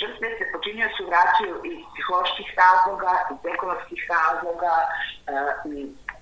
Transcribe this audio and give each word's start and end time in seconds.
žrtve 0.00 0.28
se 0.38 0.44
počinioci 0.54 1.00
vraćaju 1.10 1.54
iz 1.72 1.78
psiholoških 1.92 2.48
razloga, 2.62 3.12
iz 3.32 3.40
ekonomskih 3.54 4.00
razloga 4.16 4.74
uh, 4.84 5.72
i 5.74 5.78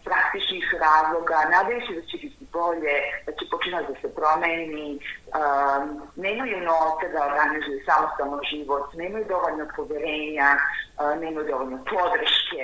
praktičnih 0.09 0.65
razloga, 0.87 1.39
nadaju 1.55 1.81
se 1.87 1.93
da 1.99 2.03
će 2.11 2.17
biti 2.25 2.45
bolje, 2.53 2.97
da 3.27 3.33
će 3.39 3.45
počinati 3.55 3.93
da 3.93 3.97
se 4.01 4.09
promeni, 4.19 4.89
um, 4.99 5.85
nemaju 6.17 6.59
novca 6.71 7.07
da 7.15 7.27
organizuju 7.31 7.87
samostalno 7.89 8.39
život, 8.51 8.87
nemaju 8.95 9.25
dovoljno 9.35 9.65
poverenja, 9.77 10.49
uh, 10.57 11.21
nemaju 11.23 11.47
dovoljno 11.53 11.79
podrške. 11.93 12.63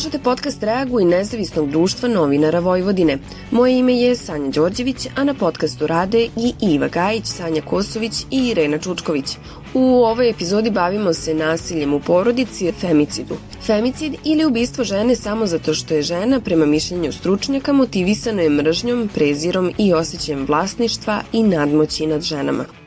Slušate 0.00 0.24
podcast 0.24 0.62
Reagu 0.62 1.00
i 1.00 1.04
nezavisnog 1.04 1.70
društva 1.70 2.08
novinara 2.08 2.58
Vojvodine. 2.58 3.18
Moje 3.50 3.78
ime 3.78 3.94
je 3.94 4.16
Sanja 4.16 4.50
Đorđević, 4.50 5.06
a 5.16 5.24
na 5.24 5.34
podcastu 5.34 5.86
rade 5.86 6.28
i 6.36 6.52
Iva 6.60 6.88
Gajić, 6.88 7.26
Sanja 7.26 7.62
Kosović 7.62 8.12
i 8.30 8.48
Irena 8.48 8.78
Čučković. 8.78 9.36
U 9.74 9.80
ovoj 9.80 10.30
epizodi 10.30 10.70
bavimo 10.70 11.12
se 11.12 11.34
nasiljem 11.34 11.94
u 11.94 12.00
porodici, 12.00 12.72
femicidu. 12.72 13.36
Femicid 13.66 14.14
ili 14.24 14.44
ubistvo 14.44 14.84
žene 14.84 15.16
samo 15.16 15.46
zato 15.46 15.74
što 15.74 15.94
je 15.94 16.02
žena, 16.02 16.40
prema 16.40 16.66
mišljenju 16.66 17.12
stručnjaka, 17.12 17.72
motivisano 17.72 18.42
je 18.42 18.50
mržnjom, 18.50 19.10
prezirom 19.14 19.70
i 19.78 19.92
osjećajem 19.92 20.46
vlasništva 20.46 21.22
i 21.32 21.42
nadmoći 21.42 22.06
nad 22.06 22.22
ženama. 22.22 22.79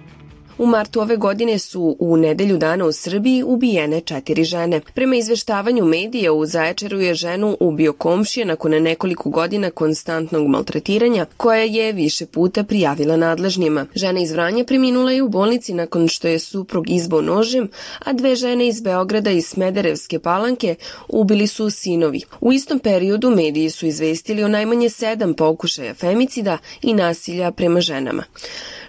U 0.58 0.66
martu 0.66 1.02
ove 1.02 1.18
godine 1.18 1.60
su 1.60 1.96
u 2.00 2.18
nedelju 2.18 2.58
dana 2.58 2.86
u 2.86 2.92
Srbiji 2.92 3.44
ubijene 3.44 4.02
četiri 4.02 4.44
žene. 4.44 4.82
Prema 4.94 5.16
izveštavanju 5.16 5.86
medija 5.86 6.34
u 6.34 6.46
Zaječaru 6.46 7.00
je 7.00 7.14
ženu 7.14 7.58
ubio 7.60 7.94
komšija 7.94 8.46
nakon 8.46 8.72
nekoliko 8.72 9.30
godina 9.30 9.72
konstantnog 9.72 10.48
maltretiranja 10.48 11.26
koja 11.38 11.64
je 11.64 11.92
više 11.92 12.26
puta 12.26 12.64
prijavila 12.64 13.18
nadležnjima. 13.18 13.86
Žena 13.96 14.20
iz 14.20 14.32
Vranja 14.32 14.64
preminula 14.64 15.12
je 15.12 15.24
u 15.24 15.30
bolnici 15.30 15.74
nakon 15.74 16.08
što 16.08 16.28
je 16.28 16.40
suprug 16.40 16.90
izbao 16.90 17.22
nožem, 17.22 17.70
a 18.00 18.14
dve 18.14 18.36
žene 18.36 18.68
iz 18.68 18.82
Beograda 18.82 19.32
i 19.32 19.42
Smederevske 19.42 20.20
palanke 20.20 20.76
ubili 21.08 21.48
su 21.48 21.70
sinovi. 21.70 22.22
U 22.42 22.54
istom 22.54 22.80
periodu 22.80 23.30
mediji 23.30 23.70
su 23.70 23.86
izvestili 23.86 24.44
o 24.44 24.48
najmanje 24.48 24.90
sedam 24.90 25.34
pokušaja 25.34 25.94
femicida 25.94 26.58
i 26.82 26.94
nasilja 26.94 27.52
prema 27.52 27.82
ženama. 27.82 28.24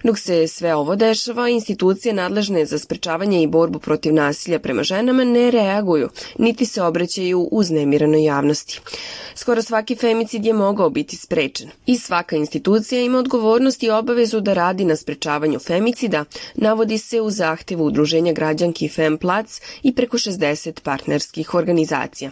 Dok 0.05 0.19
se 0.19 0.49
sve 0.49 0.75
ovo 0.75 0.97
dešava, 0.97 1.49
institucije 1.55 2.15
nadležne 2.15 2.67
za 2.67 2.79
sprečavanje 2.79 3.43
i 3.43 3.47
borbu 3.47 3.79
protiv 3.79 4.15
nasilja 4.15 4.59
prema 4.59 4.83
ženama 4.83 5.25
ne 5.25 5.51
reaguju, 5.51 6.09
niti 6.39 6.67
se 6.67 6.83
obraćaju 6.83 7.49
uznemiranoj 7.53 8.25
javnosti. 8.25 8.81
Skoro 9.35 9.63
svaki 9.63 9.97
femicid 9.97 10.47
je 10.47 10.53
mogao 10.53 10.91
biti 10.91 11.17
sprečen 11.17 11.71
i 11.87 11.99
svaka 11.99 12.37
institucija 12.37 13.01
ima 13.03 13.19
odgovornost 13.19 13.83
i 13.83 13.91
obavezu 13.91 14.41
da 14.41 14.55
radi 14.55 14.85
na 14.85 14.97
sprečavanju 14.97 15.59
femicida, 15.59 16.25
navodi 16.55 16.99
se 16.99 17.21
u 17.21 17.31
zahtevu 17.31 17.85
Udruženja 17.85 18.33
građanki 18.33 18.89
Femplac 18.89 19.61
i 19.83 19.95
preko 19.95 20.19
60 20.19 20.81
partnerskih 20.81 21.55
organizacija. 21.55 22.31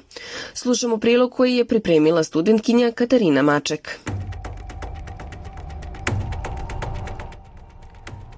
Slušamo 0.55 0.99
prilog 0.99 1.33
koji 1.33 1.57
je 1.57 1.65
pripremila 1.65 2.25
studentkinja 2.25 2.91
Katarina 2.91 3.43
Maček. 3.43 3.99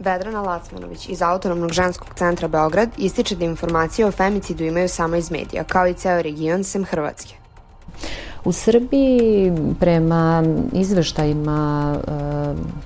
Vedrana 0.04 0.42
Lacmanović 0.42 1.08
iz 1.08 1.22
Autonomnog 1.22 1.72
ženskog 1.72 2.08
centra 2.14 2.48
Beograd 2.48 2.88
ističe 2.96 3.36
da 3.36 3.44
informacije 3.44 4.06
o 4.06 4.12
femicidu 4.12 4.64
imaju 4.64 4.88
samo 4.88 5.16
iz 5.16 5.30
medija, 5.30 5.64
kao 5.64 5.86
i 5.86 5.94
ceo 5.94 6.22
region 6.22 6.64
sem 6.64 6.84
Hrvatske. 6.84 7.34
U 8.44 8.52
Srbiji 8.52 9.52
prema 9.80 10.44
izveštajima 10.72 11.94
e, 11.94 12.10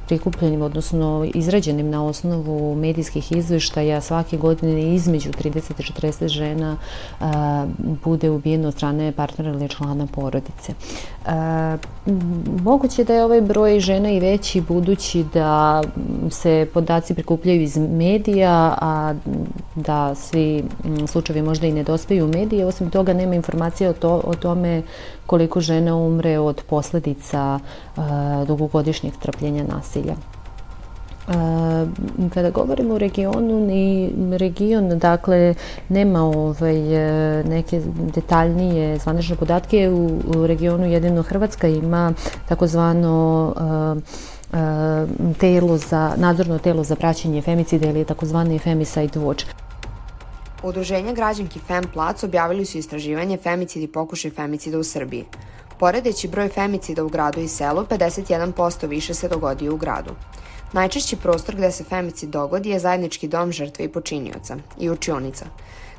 prikupljenim, 0.07 0.63
odnosno 0.63 1.27
izrađenim 1.35 1.91
na 1.91 2.05
osnovu 2.07 2.75
medijskih 2.75 3.33
izveštaja 3.33 4.01
svake 4.01 4.37
godine 4.37 4.95
između 4.95 5.31
30 5.31 5.59
i 5.79 6.09
40 6.09 6.29
žena 6.29 6.77
e, 7.21 7.25
bude 8.05 8.31
ubijeno 8.31 8.69
od 8.69 8.75
strane 8.75 9.13
partnera 9.13 9.51
ili 9.51 9.69
člana 9.69 10.07
porodice. 10.07 10.73
E, 11.27 11.31
moguće 12.63 13.05
da 13.05 13.15
je 13.15 13.25
ovaj 13.25 13.41
broj 13.41 13.81
žena 13.81 14.11
i 14.11 14.21
veći 14.21 14.61
budući 14.61 15.25
da 15.35 15.83
se 16.31 16.69
podaci 16.75 17.15
prikupljaju 17.15 17.63
iz 17.63 17.77
medija, 17.77 18.77
a 18.81 19.15
da 19.75 20.15
svi 20.15 20.65
slučajevi 21.07 21.47
možda 21.47 21.67
i 21.67 21.73
ne 21.73 21.83
dospaju 21.83 22.25
u 22.25 22.29
medije. 22.29 22.67
Osim 22.67 22.91
toga 22.91 23.13
nema 23.13 23.35
informacija 23.35 23.91
o, 23.91 23.93
to, 23.93 24.21
o 24.25 24.35
tome 24.35 24.83
koliko 25.29 25.61
žena 25.61 25.97
umre 25.97 26.39
od 26.39 26.63
posledica 26.69 27.59
uh, 27.59 28.03
dugogodišnjeg 28.47 29.17
trpljenja 29.21 29.65
nasilja. 29.69 30.15
Uh, 31.29 31.35
kada 32.35 32.51
govorimo 32.51 32.95
o 32.95 32.99
regionu, 32.99 33.61
ni 33.67 34.11
region, 34.39 34.89
dakle, 34.99 35.55
nema 35.89 36.23
ovaj, 36.23 36.79
neke 37.45 37.83
detaljnije 38.15 38.99
zvanične 38.99 39.37
podatke. 39.37 39.91
U, 39.91 40.21
u 40.37 40.47
regionu 40.47 40.87
jedino 40.87 41.23
Hrvatska 41.23 41.69
ima 41.69 42.13
takozvano 42.49 43.53
uh, 43.57 44.03
telo 45.39 45.77
za, 45.77 46.13
nadzorno 46.17 46.59
telo 46.59 46.85
za 46.85 46.97
praćenje 46.97 47.43
femicida 47.43 47.91
ili 47.91 48.05
takozvani 48.05 48.59
Femicide 48.59 49.21
Watch. 49.21 49.45
Udruženja 50.63 51.13
građanki 51.13 51.59
Fem 51.59 51.85
Plac 51.93 52.23
objavili 52.25 52.65
su 52.65 52.79
istraživanje 52.79 53.37
femicid 53.37 53.83
i 53.83 53.87
pokušaj 53.87 54.31
femicida 54.31 54.79
u 54.79 54.85
Srbiji. 54.85 55.25
Poredeći 55.79 56.29
broj 56.29 56.49
femicida 56.49 57.05
u 57.05 57.09
gradu 57.09 57.41
i 57.41 57.49
selu, 57.49 57.85
51% 57.85 58.87
više 58.89 59.15
se 59.15 59.29
dogodio 59.29 59.75
u 59.75 59.77
gradu. 59.77 60.11
Najčešći 60.73 61.17
prostor 61.17 61.55
gde 61.55 61.71
se 61.73 61.85
femicid 61.85 62.31
dogodi 62.31 62.71
je 62.71 62.79
zajednički 62.79 63.29
dom 63.29 63.53
žrtve 63.53 63.85
i 63.85 63.89
počinioca 63.89 64.57
i 64.79 64.91
učionica. 64.91 65.47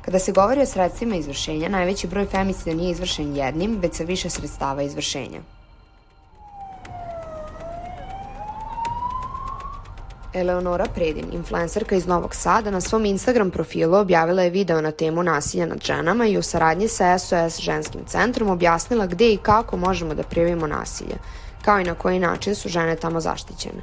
Kada 0.02 0.18
se 0.18 0.32
govori 0.32 0.60
o 0.62 0.66
sredstvima 0.66 1.16
izvršenja, 1.16 1.68
najveći 1.68 2.06
broj 2.06 2.26
femicida 2.26 2.74
nije 2.74 2.90
izvršen 2.90 3.36
jednim, 3.36 3.78
već 3.82 3.94
sa 3.94 4.04
više 4.04 4.30
sredstava 4.30 4.82
izvršenja. 4.82 5.40
Eleonora 10.32 10.86
Predin, 10.94 11.26
influencerka 11.32 11.96
iz 11.96 12.06
Novog 12.06 12.34
Sada, 12.34 12.70
na 12.70 12.80
svom 12.80 13.04
Instagram 13.04 13.50
profilu 13.50 13.96
objavila 13.96 14.42
je 14.42 14.50
video 14.50 14.80
na 14.80 14.90
temu 14.90 15.22
nasilja 15.22 15.66
nad 15.66 15.82
ženama 15.84 16.26
i 16.26 16.38
u 16.38 16.42
saradnji 16.42 16.88
sa 16.88 17.18
SOS 17.18 17.60
ženskim 17.60 18.00
centrom 18.06 18.50
objasnila 18.50 19.06
gde 19.06 19.32
i 19.32 19.36
kako 19.36 19.76
možemo 19.76 20.14
da 20.14 20.22
prijavimo 20.22 20.66
nasilje, 20.66 21.16
kao 21.62 21.80
i 21.80 21.84
na 21.84 21.94
koji 21.94 22.18
način 22.18 22.54
su 22.54 22.68
žene 22.68 22.96
tamo 22.96 23.20
zaštićene. 23.20 23.82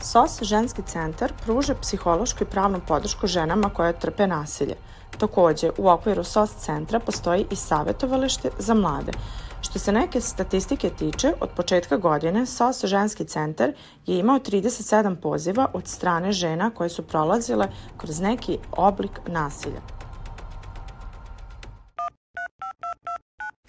SOS 0.00 0.42
ženski 0.42 0.82
centar 0.86 1.32
pruža 1.44 1.74
psihološku 1.74 2.44
i 2.44 2.46
pravnu 2.46 2.80
podršku 2.88 3.26
ženama 3.26 3.70
koje 3.70 3.98
trpe 3.98 4.26
nasilje. 4.26 4.74
Takođe, 5.18 5.70
u 5.78 5.88
okviru 5.88 6.24
SOS 6.24 6.50
centra 6.54 7.00
postoji 7.00 7.46
i 7.50 7.56
savjetovalište 7.56 8.50
za 8.58 8.74
mlade, 8.74 9.12
Što 9.60 9.78
se 9.78 9.92
neke 9.92 10.20
statistike 10.20 10.90
tiče, 10.90 11.32
od 11.40 11.48
početka 11.56 11.96
godine 11.96 12.46
SOS 12.46 12.84
ženski 12.84 13.24
centar 13.24 13.72
je 14.06 14.18
imao 14.18 14.38
37 14.38 15.16
poziva 15.16 15.70
od 15.72 15.88
strane 15.88 16.32
žena 16.32 16.70
koje 16.70 16.88
su 16.88 17.02
prolazile 17.02 17.68
kroz 17.96 18.20
neki 18.20 18.58
oblik 18.72 19.20
nasilja. 19.26 19.97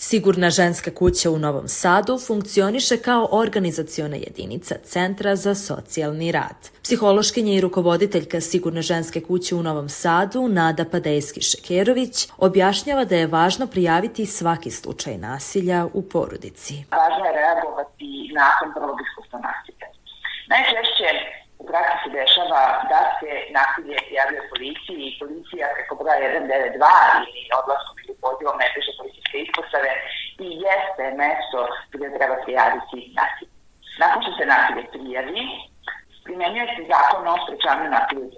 Sigurna 0.02 0.50
ženska 0.50 0.92
kuća 0.92 1.32
u 1.32 1.38
Novom 1.40 1.68
Sadu 1.68 2.20
funkcioniše 2.28 2.98
kao 2.98 3.28
organizaciona 3.32 4.16
jedinica 4.16 4.76
Centra 4.84 5.36
za 5.36 5.56
socijalni 5.56 6.32
rad. 6.32 6.70
Psihološkinja 6.84 7.54
i 7.54 7.62
rukovoditeljka 7.62 8.42
Sigurne 8.42 8.82
ženske 8.82 9.22
kuće 9.22 9.56
u 9.56 9.64
Novom 9.64 9.90
Sadu, 9.90 10.48
Nada 10.48 10.86
Padejski-Šekerović, 10.86 12.32
objašnjava 12.38 13.06
da 13.06 13.16
je 13.16 13.28
važno 13.28 13.68
prijaviti 13.68 14.26
svaki 14.26 14.72
slučaj 14.72 15.18
nasilja 15.18 15.88
u 15.94 16.02
porodici. 16.02 16.74
Važno 16.92 17.26
je 17.26 17.34
reagovati 17.42 18.32
nakon 18.34 18.74
prvog 18.74 18.98
iskustva 19.06 19.40
nasilja. 19.40 19.88
Najčešće 20.52 21.39
praksi 21.70 21.98
se 22.04 22.10
dešava 22.20 22.64
da 22.92 23.00
se 23.20 23.32
nasilje 23.58 23.98
prijavljuje 24.08 24.50
policiji 24.54 25.02
i 25.06 25.18
policija 25.22 25.66
preko 25.76 25.94
broja 26.00 26.18
192 26.20 27.30
ili 27.30 27.42
odlaskom 27.62 27.96
ili 28.02 28.14
pozivom 28.26 28.56
najbliže 28.62 28.92
policijske 29.00 29.38
ispostave 29.46 29.92
i 30.46 30.48
jeste 30.66 31.06
mesto 31.22 31.60
gde 31.94 32.08
treba 32.16 32.36
prijaviti 32.46 33.00
nasilje. 33.20 33.54
Nakon 34.02 34.20
što 34.24 34.32
se 34.38 34.46
nasilje 34.54 34.84
prijavi, 34.94 35.44
primenjuje 36.26 36.68
se 36.76 36.82
zakon 36.94 37.24
o 37.28 37.36
sprečavanju 37.44 37.90
nasilja 37.98 38.22
u. 38.28 38.32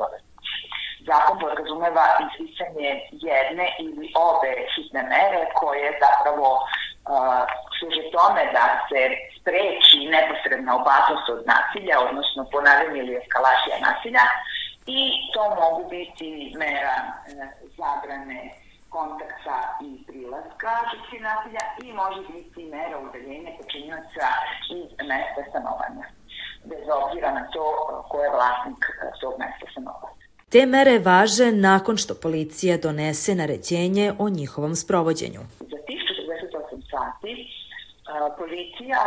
Zakon 1.10 1.36
podrazumeva 1.40 2.06
insisanje 2.24 2.90
jedne 3.28 3.68
ili 3.86 4.08
obe 4.30 4.52
hitne 4.74 5.02
mere 5.14 5.42
koje 5.60 5.88
zapravo 6.04 6.48
uh, 6.56 7.44
služe 7.82 8.04
tome 8.18 8.44
da 8.58 8.66
se 8.90 9.02
spreči 9.38 10.00
neposredna 10.16 10.72
opasnost 10.82 11.28
od 11.36 11.42
nasilja, 11.54 11.96
odnosno 12.08 12.42
ponavljanje 12.56 13.00
ili 13.02 13.18
eskalacija 13.22 13.76
nasilja 13.88 14.26
i 14.98 15.02
to 15.34 15.44
mogu 15.62 15.82
biti 15.90 16.30
mera 16.62 16.98
e, 17.04 17.12
zabrane 17.78 18.42
kontakta 18.96 19.58
i 19.88 19.90
prilaska 20.08 20.74
žrtvi 20.92 21.20
nasilja 21.30 21.64
i 21.84 21.88
može 22.02 22.22
biti 22.34 22.62
mera 22.76 22.98
udaljenja 23.08 23.52
počinjaca 23.60 24.28
iz 24.80 24.90
mesta 25.12 25.42
stanovanja, 25.50 26.06
bez 26.70 26.86
obzira 27.00 27.30
na 27.40 27.44
to 27.54 27.64
ko 28.10 28.24
je 28.24 28.30
vlasnik 28.38 28.82
e, 28.90 29.20
tog 29.22 29.34
mesta 29.44 29.66
stanovanja. 29.72 30.22
Te 30.50 30.66
mere 30.66 31.00
važe 31.00 31.52
nakon 31.52 31.98
što 31.98 32.14
policija 32.26 32.78
donese 32.78 33.36
naređenje 33.36 34.14
o 34.20 34.30
njihovom 34.30 34.76
sprovođenju. 34.76 35.42
Za 35.60 35.80
tih 35.88 36.02
48 36.30 36.82
sati 36.92 37.61
policija 38.38 39.02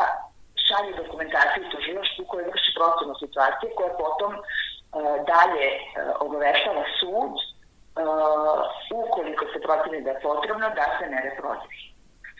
šalje 0.66 0.92
dokumentaciju 1.02 1.70
tužilaštvu 1.70 2.24
koje 2.30 2.50
vrši 2.50 2.70
procenu 2.78 3.14
situacije 3.22 3.74
koja 3.76 3.92
potom 4.04 4.32
dalje 5.32 5.68
obaveštava 6.26 6.84
sud 6.98 7.34
ukoliko 9.04 9.44
se 9.52 9.58
proceni 9.66 10.04
da 10.04 10.10
je 10.10 10.20
potrebno 10.20 10.66
da 10.78 10.84
se 10.98 11.04
mere 11.14 11.30
produži. 11.40 11.84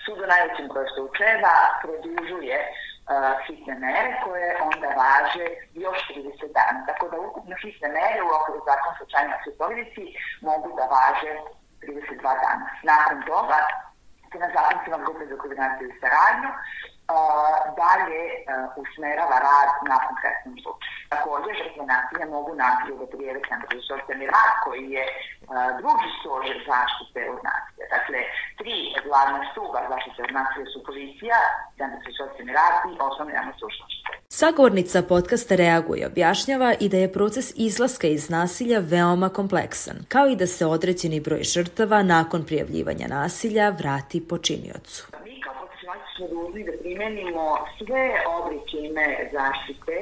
Sud 0.05 0.19
u 0.21 0.27
najvećem 0.27 0.69
broju 0.69 0.89
slučajeva 0.95 1.55
produžuje 1.83 2.59
hitne 3.47 3.75
mere 3.85 4.13
koje 4.25 4.49
onda 4.71 4.89
važe 5.05 5.47
još 5.85 5.99
30 6.09 6.53
dana. 6.59 6.79
Tako 6.89 7.09
da 7.09 7.17
ukupno 7.21 7.55
hitne 7.63 7.89
mere 7.89 8.21
u 8.23 8.31
okviru 8.39 8.61
zakona 8.69 8.95
slučajna 8.99 9.37
slučajnici 9.45 10.05
mogu 10.49 10.69
da 10.79 10.85
važe 10.97 11.33
32 11.83 12.23
dana. 12.23 12.67
Nakon 12.83 13.23
toga 13.27 13.59
se 14.35 14.39
na 14.39 14.51
zakonima 14.57 14.99
grupe 15.05 15.27
za 15.27 15.37
koordinaciju 15.37 15.89
i 15.89 15.99
saradnju 16.01 16.51
dalje 17.83 18.23
usmerava 18.83 19.37
rad 19.49 19.71
na 19.91 19.97
konkretnom 20.07 20.55
slučaju. 20.63 20.93
Takođe, 21.15 21.51
žrtve 21.61 21.83
nasilja 21.95 22.27
mogu 22.37 22.53
nasilje 22.65 22.95
da 23.01 23.07
prijeve 23.13 23.41
centar 23.49 23.71
za 23.79 23.83
socijalni 23.91 24.27
rad 24.35 24.53
koji 24.65 24.85
je 24.97 25.05
drugi 25.81 26.09
stožer 26.19 26.57
zaštite 26.73 27.21
od 27.33 27.41
nasilja. 27.51 27.87
Dakle, 27.97 28.19
tri 28.61 28.77
glavna 29.07 29.41
stuba 29.51 29.81
zaštite 29.93 30.21
od 30.27 30.33
nasilja 30.39 30.67
su 30.73 30.79
policija, 30.89 31.39
centar 31.79 32.01
za 32.07 32.13
socijalni 32.21 32.53
rad 32.61 32.75
i 32.91 32.93
osnovno 33.09 33.33
javno 33.39 33.53
slušnošće. 33.61 34.03
Sagovornica 34.41 34.99
podcasta 35.13 35.55
reaguje 35.65 36.07
objašnjava 36.07 36.71
i 36.81 36.87
da 36.93 36.97
je 36.97 37.13
proces 37.13 37.47
izlaska 37.69 38.07
iz 38.07 38.31
nasilja 38.31 38.79
veoma 38.93 39.29
kompleksan, 39.29 39.97
kao 40.09 40.27
i 40.27 40.37
da 40.37 40.47
se 40.47 40.67
određeni 40.67 41.21
broj 41.21 41.43
žrtava 41.43 42.03
nakon 42.03 42.41
prijavljivanja 42.49 43.07
nasilja 43.09 43.67
vrati 43.79 44.29
počiniocu 44.29 45.15
smo 46.17 46.29
dužni 46.29 46.65
da 46.65 46.73
primenimo 46.83 47.45
sve 47.79 48.05
oblike 48.37 48.77
ime 48.89 49.31
zaštite 49.33 49.97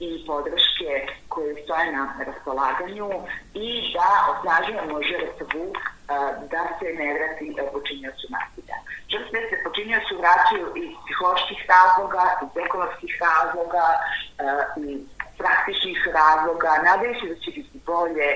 i 0.00 0.24
podrške 0.26 0.90
koje 1.28 1.62
stoje 1.64 1.92
na 1.92 2.04
raspolaganju 2.26 3.10
i 3.54 3.68
da 3.94 4.08
osnažujemo 4.32 5.02
žrtvu 5.10 5.64
da 6.52 6.62
se 6.78 6.86
ne 6.98 7.08
vrati 7.14 7.56
počinjocu 7.72 8.26
nasilja. 8.36 8.76
Žrtve 9.12 9.38
se 9.50 9.64
počinjocu 9.64 10.12
vraćaju 10.22 10.66
iz 10.84 10.90
psiholoških 11.04 11.60
razloga, 11.74 12.24
iz 12.44 12.52
ekonomskih 12.64 13.12
razloga 13.26 13.86
i 14.84 14.88
praktičnih 15.38 15.98
razloga, 16.20 16.70
se 17.20 17.26
da 17.32 17.36
će 17.42 17.50
biti 17.56 17.78
bolje, 17.86 18.28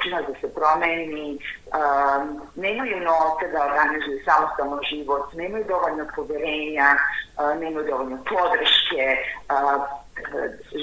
počinati 0.00 0.32
da 0.32 0.40
se 0.40 0.54
promeni, 0.54 1.38
um, 1.38 2.40
nemaju 2.54 2.96
novca 3.00 3.46
da 3.52 3.64
organizuju 3.68 4.18
samostalno 4.24 4.78
život, 4.90 5.24
nemaju 5.34 5.64
dovoljno 5.68 6.04
poverenja, 6.16 6.88
uh, 6.96 7.60
nemaju 7.60 7.86
dovoljno 7.90 8.18
podrške, 8.32 9.04
uh, 9.16 9.80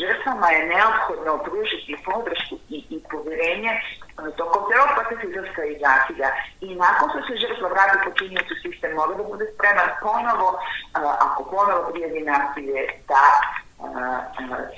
žrtvama 0.02 0.48
je 0.50 0.68
neophodno 0.74 1.34
pružiti 1.48 2.04
podršku 2.06 2.56
i, 2.76 2.78
i 2.96 2.98
poverenje 3.12 3.72
uh, 3.78 4.36
tokom 4.40 4.62
celog 4.70 4.90
procesa 4.96 5.26
izlaska 5.28 5.64
iz 5.66 5.80
nasilja 5.90 6.30
i 6.68 6.76
nakon 6.76 7.06
što 7.10 7.20
se 7.28 7.34
žrtva 7.44 7.68
vrati 7.70 8.06
počinjenju 8.08 8.56
sistem 8.64 8.92
mora 9.00 9.14
da 9.20 9.24
bude 9.24 9.46
spreman 9.54 9.90
ponovo, 10.06 10.50
uh, 10.52 10.62
ako 11.26 11.42
ponovo 11.54 11.82
prijavi 11.92 12.22
nasilje, 12.34 12.82
da 13.10 13.24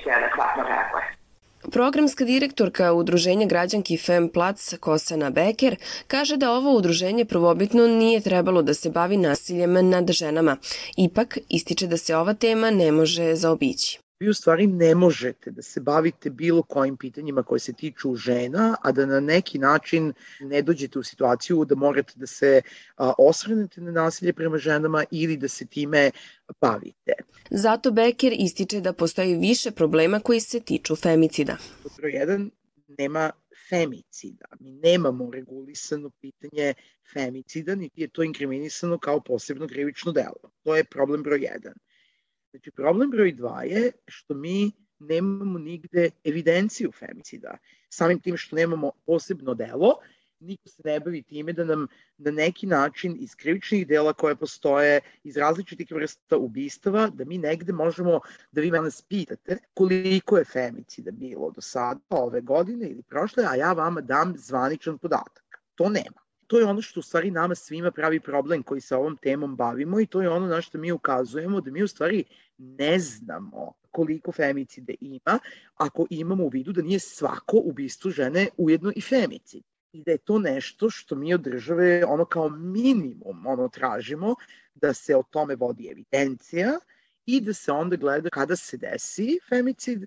se 0.02 0.08
adekvatno 0.18 0.62
reaguje. 0.62 1.19
Programska 1.62 2.24
direktorka 2.24 2.92
Udruženja 2.92 3.46
građanki 3.46 3.96
Fem 3.96 4.28
Plac 4.28 4.74
Kosana 4.80 5.30
Beker 5.30 5.76
kaže 6.06 6.36
da 6.36 6.52
ovo 6.52 6.76
udruženje 6.76 7.24
prvobitno 7.24 7.86
nije 7.86 8.20
trebalo 8.20 8.62
da 8.62 8.74
se 8.74 8.90
bavi 8.90 9.16
nasiljem 9.16 9.88
nad 9.88 10.10
ženama. 10.10 10.56
Ipak 10.96 11.38
ističe 11.48 11.86
da 11.86 11.96
se 11.96 12.16
ova 12.16 12.34
tema 12.34 12.70
ne 12.70 12.92
može 12.92 13.34
zaobići 13.34 14.00
vi 14.20 14.28
u 14.28 14.34
stvari 14.34 14.66
ne 14.66 14.94
možete 14.94 15.50
da 15.50 15.62
se 15.62 15.80
bavite 15.80 16.30
bilo 16.30 16.62
kojim 16.62 16.96
pitanjima 16.96 17.42
koje 17.42 17.60
se 17.60 17.72
tiču 17.72 18.14
žena, 18.14 18.76
a 18.82 18.92
da 18.92 19.06
na 19.06 19.20
neki 19.20 19.58
način 19.58 20.12
ne 20.40 20.62
dođete 20.62 20.98
u 20.98 21.02
situaciju 21.02 21.64
da 21.64 21.74
morate 21.74 22.12
da 22.16 22.26
se 22.26 22.62
osvrnete 23.18 23.80
na 23.80 23.90
nasilje 23.90 24.32
prema 24.32 24.58
ženama 24.58 25.04
ili 25.10 25.36
da 25.36 25.48
se 25.48 25.66
time 25.66 26.10
bavite. 26.60 27.12
Zato 27.50 27.90
Becker 27.90 28.32
ističe 28.38 28.80
da 28.80 28.92
postoji 28.92 29.34
više 29.34 29.70
problema 29.70 30.20
koji 30.20 30.40
se 30.40 30.60
tiču 30.60 30.96
femicida. 30.96 31.56
Broj 31.96 32.12
jedan, 32.12 32.50
nema 32.98 33.30
femicida. 33.70 34.46
Mi 34.60 34.70
nemamo 34.72 35.30
regulisano 35.30 36.10
pitanje 36.10 36.74
femicida, 37.12 37.74
niti 37.74 38.00
je 38.00 38.08
to 38.08 38.22
inkriminisano 38.22 38.98
kao 38.98 39.20
posebno 39.20 39.68
krivično 39.68 40.12
delo. 40.12 40.52
To 40.64 40.76
je 40.76 40.84
problem 40.84 41.22
broj 41.22 41.40
jedan. 41.42 41.74
Znači, 42.50 42.70
problem 42.70 43.10
broj 43.10 43.32
dva 43.32 43.62
je 43.62 43.92
što 44.06 44.34
mi 44.34 44.72
nemamo 44.98 45.58
nigde 45.58 46.10
evidenciju 46.24 46.92
femicida. 46.92 47.56
Samim 47.88 48.20
tim 48.20 48.36
što 48.36 48.56
nemamo 48.56 48.92
posebno 49.06 49.54
delo, 49.54 49.94
niko 50.40 50.68
se 50.68 50.82
ne 50.84 51.00
bavi 51.00 51.22
time 51.22 51.52
da 51.52 51.64
nam 51.64 51.86
na 52.18 52.30
neki 52.30 52.66
način 52.66 53.16
iz 53.20 53.34
krivičnih 53.34 53.86
dela 53.86 54.12
koje 54.12 54.36
postoje, 54.36 55.00
iz 55.24 55.36
različitih 55.36 55.92
vrsta 55.92 56.36
ubistava, 56.36 57.08
da 57.08 57.24
mi 57.24 57.38
negde 57.38 57.72
možemo 57.72 58.20
da 58.52 58.60
vi 58.60 58.70
nas 58.70 59.02
pitate 59.02 59.58
koliko 59.74 60.38
je 60.38 60.44
femicida 60.44 61.10
bilo 61.10 61.50
do 61.50 61.60
sada, 61.60 62.00
ove 62.08 62.40
godine 62.40 62.90
ili 62.90 63.02
prošle, 63.02 63.44
a 63.48 63.54
ja 63.54 63.72
vama 63.72 64.00
dam 64.00 64.34
zvaničan 64.36 64.98
podatak. 64.98 65.62
To 65.74 65.88
nema 65.88 66.19
to 66.50 66.58
je 66.58 66.66
ono 66.66 66.82
što 66.82 67.00
u 67.00 67.02
stvari 67.02 67.30
nama 67.30 67.54
svima 67.54 67.90
pravi 67.90 68.20
problem 68.20 68.62
koji 68.62 68.80
se 68.80 68.96
ovom 68.96 69.16
temom 69.16 69.56
bavimo 69.56 70.00
i 70.00 70.06
to 70.06 70.22
je 70.22 70.28
ono 70.28 70.46
na 70.46 70.60
što 70.60 70.78
mi 70.78 70.92
ukazujemo 70.92 71.60
da 71.60 71.70
mi 71.70 71.82
u 71.82 71.88
stvari 71.88 72.24
ne 72.58 72.98
znamo 72.98 73.72
koliko 73.90 74.32
femicide 74.32 74.94
ima 75.00 75.38
ako 75.76 76.06
imamo 76.10 76.44
u 76.44 76.48
vidu 76.48 76.72
da 76.72 76.82
nije 76.82 76.98
svako 76.98 77.60
ubistvo 77.64 78.10
žene 78.10 78.48
ujedno 78.56 78.92
i 78.96 79.00
femicid 79.00 79.62
i 79.92 80.02
da 80.02 80.10
je 80.10 80.18
to 80.18 80.38
nešto 80.38 80.90
što 80.90 81.14
mi 81.14 81.34
od 81.34 81.40
države 81.40 82.04
ono 82.04 82.24
kao 82.24 82.48
minimum 82.48 83.46
ono 83.46 83.68
tražimo 83.68 84.34
da 84.74 84.94
se 84.94 85.16
o 85.16 85.22
tome 85.22 85.56
vodi 85.56 85.88
evidencija 85.92 86.78
i 87.26 87.40
da 87.40 87.54
se 87.54 87.72
onda 87.72 87.96
gleda 87.96 88.30
kada 88.30 88.56
se 88.56 88.76
desi 88.76 89.38
femicid, 89.48 90.06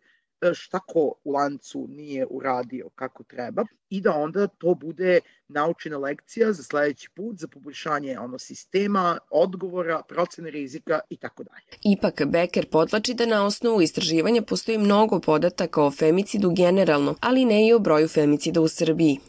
šta 0.53 0.79
ko 0.79 1.13
u 1.23 1.31
lancu 1.31 1.87
nije 1.89 2.25
uradio 2.29 2.89
kako 2.95 3.23
treba 3.23 3.65
i 3.89 4.01
da 4.01 4.11
onda 4.11 4.47
to 4.47 4.75
bude 4.75 5.19
naučena 5.47 5.97
lekcija 5.97 6.53
za 6.53 6.63
sledeći 6.63 7.09
put, 7.15 7.37
za 7.39 7.47
poboljšanje 7.47 8.19
ono 8.19 8.39
sistema, 8.39 9.17
odgovora, 9.29 10.01
procene 10.07 10.51
rizika 10.51 10.99
i 11.09 11.17
tako 11.17 11.43
dalje. 11.43 11.95
Ipak 11.95 12.25
Becker 12.25 12.69
podlači 12.69 13.13
da 13.13 13.25
na 13.25 13.45
osnovu 13.45 13.81
istraživanja 13.81 14.41
postoji 14.41 14.77
mnogo 14.77 15.19
podataka 15.19 15.83
o 15.83 15.91
femicidu 15.91 16.51
generalno, 16.51 17.15
ali 17.21 17.45
ne 17.45 17.67
i 17.67 17.73
o 17.73 17.79
broju 17.79 18.07
femicida 18.07 18.61
u 18.61 18.67
Srbiji. 18.67 19.19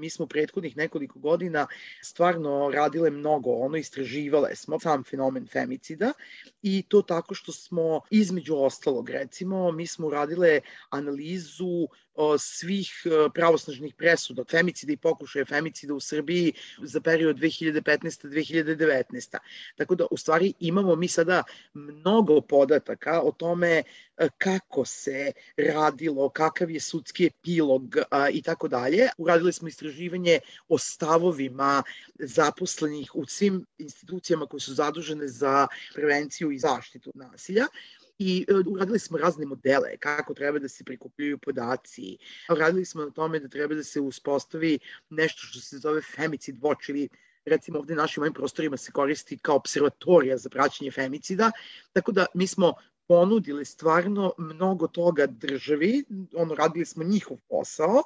Mi 0.00 0.10
smo 0.10 0.26
prethodnih 0.26 0.76
nekoliko 0.76 1.18
godina 1.18 1.66
stvarno 2.02 2.70
radile 2.74 3.10
mnogo, 3.10 3.50
ono 3.52 3.76
istraživale 3.76 4.56
smo 4.56 4.80
sam 4.80 5.04
fenomen 5.04 5.46
femicida 5.46 6.12
i 6.62 6.82
to 6.88 7.02
tako 7.02 7.34
što 7.34 7.52
smo 7.52 8.00
između 8.10 8.56
ostalog 8.56 9.10
recimo 9.10 9.72
mi 9.72 9.86
smo 9.86 10.06
uradile 10.06 10.60
analizu 10.90 11.88
svih 12.38 13.02
e, 13.04 13.28
pravosnažnih 13.34 13.94
presuda, 13.94 14.44
femicida 14.50 14.92
i 14.92 14.96
pokušaja 14.96 15.44
femicida 15.44 15.94
u 15.94 16.00
Srbiji 16.00 16.52
za 16.82 17.00
period 17.00 17.36
2015-2019. 17.36 19.36
Tako 19.76 19.94
da, 19.94 20.06
u 20.10 20.16
stvari, 20.16 20.52
imamo 20.60 20.96
mi 20.96 21.08
sada 21.08 21.42
mnogo 21.74 22.40
podataka 22.40 23.20
o 23.20 23.32
tome 23.32 23.70
e, 23.70 23.84
kako 24.38 24.84
se 24.84 25.32
radilo, 25.56 26.28
kakav 26.28 26.70
je 26.70 26.80
sudski 26.80 27.26
epilog 27.26 27.96
i 28.32 28.42
tako 28.42 28.68
dalje. 28.68 29.08
Uradili 29.18 29.52
smo 29.52 29.68
istraživanje 29.68 30.38
o 30.68 30.78
stavovima 30.78 31.82
zaposlenih 32.18 33.10
u 33.14 33.26
svim 33.26 33.66
institucijama 33.78 34.46
koje 34.46 34.60
su 34.60 34.74
zadužene 34.74 35.28
za 35.28 35.66
prevenciju 35.94 36.52
i 36.52 36.58
zaštitu 36.58 37.12
nasilja 37.14 37.66
i 38.20 38.44
e, 38.48 38.54
uradili 38.66 38.98
smo 38.98 39.18
razne 39.18 39.46
modele 39.46 39.96
kako 39.96 40.34
treba 40.34 40.58
da 40.58 40.68
se 40.68 40.84
prikupljaju 40.84 41.38
podaci. 41.38 42.18
Uradili 42.52 42.84
smo 42.84 43.04
na 43.04 43.10
tome 43.10 43.40
da 43.40 43.48
treba 43.48 43.74
da 43.74 43.84
se 43.84 44.00
uspostavi 44.00 44.78
nešto 45.10 45.46
što 45.46 45.60
se 45.60 45.78
zove 45.78 46.02
femicid 46.02 46.58
watch 46.60 46.90
ili 46.90 47.08
recimo 47.44 47.78
ovde 47.78 47.94
našim 47.94 48.22
ovim 48.22 48.32
prostorima 48.32 48.76
se 48.76 48.92
koristi 48.92 49.38
kao 49.38 49.56
observatorija 49.56 50.36
za 50.36 50.48
praćenje 50.48 50.90
femicida, 50.90 51.50
tako 51.92 52.12
da 52.12 52.26
mi 52.34 52.46
smo 52.46 52.74
ponudili 53.08 53.64
stvarno 53.64 54.32
mnogo 54.38 54.86
toga 54.86 55.26
državi, 55.26 56.04
ono 56.34 56.54
radili 56.54 56.84
smo 56.86 57.04
njihov 57.04 57.36
posao, 57.48 58.02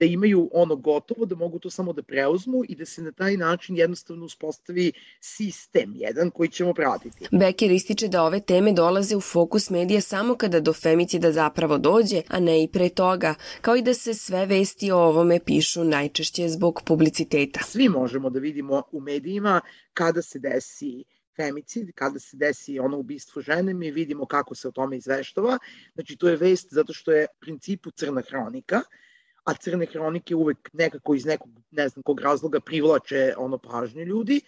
da 0.00 0.06
imaju 0.06 0.50
ono 0.52 0.76
gotovo, 0.76 1.26
da 1.26 1.36
mogu 1.36 1.58
to 1.58 1.70
samo 1.70 1.92
da 1.92 2.02
preuzmu 2.02 2.62
i 2.68 2.74
da 2.74 2.84
se 2.84 3.02
na 3.02 3.12
taj 3.12 3.36
način 3.36 3.76
jednostavno 3.76 4.24
uspostavi 4.24 4.92
sistem 5.20 5.92
jedan 5.96 6.30
koji 6.30 6.48
ćemo 6.48 6.74
pratiti. 6.74 7.28
Becker 7.32 7.70
ističe 7.70 8.08
da 8.08 8.22
ove 8.22 8.40
teme 8.40 8.72
dolaze 8.72 9.16
u 9.16 9.20
fokus 9.20 9.70
medija 9.70 10.00
samo 10.00 10.34
kada 10.34 10.60
do 10.60 10.72
femicida 10.72 11.32
zapravo 11.32 11.78
dođe, 11.78 12.22
a 12.28 12.40
ne 12.40 12.62
i 12.62 12.68
pre 12.68 12.88
toga, 12.88 13.34
kao 13.60 13.76
i 13.76 13.82
da 13.82 13.94
se 13.94 14.14
sve 14.14 14.46
vesti 14.46 14.90
o 14.90 14.98
ovome 14.98 15.40
pišu 15.44 15.84
najčešće 15.84 16.48
zbog 16.48 16.82
publiciteta. 16.84 17.60
Svi 17.64 17.88
možemo 17.88 18.30
da 18.30 18.38
vidimo 18.38 18.82
u 18.92 19.00
medijima 19.00 19.60
kada 19.92 20.22
se 20.22 20.38
desi 20.38 21.04
femicid, 21.36 21.92
kada 21.94 22.18
se 22.18 22.36
desi 22.36 22.78
ono 22.78 22.98
ubistvo 22.98 23.42
žene, 23.42 23.74
mi 23.74 23.90
vidimo 23.90 24.26
kako 24.26 24.54
se 24.54 24.68
o 24.68 24.70
tome 24.70 24.96
izveštava. 24.96 25.58
Znači, 25.94 26.16
to 26.16 26.28
je 26.28 26.36
vest 26.36 26.68
zato 26.70 26.92
što 26.92 27.12
je 27.12 27.24
u 27.24 27.40
principu 27.40 27.90
crna 27.90 28.22
hronika, 28.28 28.80
a 29.46 29.54
crne 29.54 29.86
hronike 29.86 30.34
uvek 30.34 30.70
nekako 30.72 31.14
iz 31.14 31.24
nekog, 31.26 31.50
ne 31.70 31.88
znam 31.88 32.02
kog 32.02 32.20
razloga, 32.20 32.60
privlače 32.60 33.34
ono 33.38 33.58
pažnje 33.58 34.04
ljudi. 34.04 34.40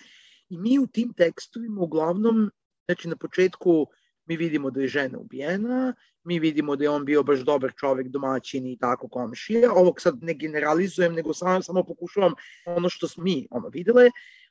I 0.48 0.58
mi 0.58 0.78
u 0.78 0.86
tim 0.86 1.12
tekstovima 1.12 1.80
uglavnom, 1.80 2.50
znači 2.88 3.08
na 3.08 3.16
početku 3.16 3.86
mi 4.26 4.36
vidimo 4.36 4.70
da 4.70 4.80
je 4.80 4.88
žena 4.88 5.18
ubijena, 5.18 5.94
mi 6.24 6.38
vidimo 6.38 6.76
da 6.76 6.84
je 6.84 6.90
on 6.90 7.04
bio 7.04 7.22
baš 7.22 7.38
dobar 7.40 7.72
čovek, 7.76 8.08
domaćin 8.08 8.66
i 8.66 8.78
tako 8.78 9.08
komšije. 9.08 9.70
Ovog 9.70 10.00
sad 10.00 10.22
ne 10.22 10.34
generalizujem, 10.34 11.14
nego 11.14 11.34
samo, 11.34 11.62
samo 11.62 11.82
pokušavam 11.82 12.34
ono 12.66 12.88
što 12.88 13.08
smo 13.08 13.24
mi 13.24 13.46
ono 13.50 13.68
videle. 13.68 14.10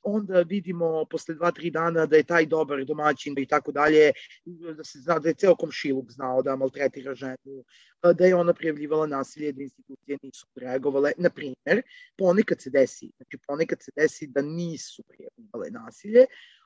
Onda 0.10 0.42
vidimo 0.42 1.06
posle 1.06 1.36
dva, 1.36 1.52
tri 1.52 1.70
dana 1.72 2.06
da 2.06 2.16
je 2.16 2.24
taj 2.24 2.46
dobar 2.46 2.86
domaćin 2.86 3.36
i 3.38 3.46
tako 3.46 3.72
dalje, 3.72 4.12
da 4.46 4.84
se 4.84 5.00
zna 5.00 5.20
da 5.20 5.30
je 5.30 5.36
ceo 5.36 5.56
komšiluk 5.56 6.12
znao 6.12 6.42
da 6.42 6.56
maltretira 6.56 7.16
ženu, 7.16 7.64
da 8.14 8.26
je 8.26 8.36
ona 8.36 8.54
prijavljivala 8.54 9.08
nasilje, 9.08 9.52
da 9.52 9.64
institucije 9.64 10.18
nisu 10.24 10.48
reagovale. 10.56 11.12
Na 11.18 11.30
primer, 11.30 11.82
ponekad 12.18 12.62
se 12.62 12.70
desi, 12.70 13.12
znači 13.18 13.38
ponekad 13.48 13.84
se 13.84 13.92
desi 13.96 14.28
da 14.28 14.42
nisu 14.42 15.04
prijavljivale 15.04 15.72
nasilje, 15.72 16.26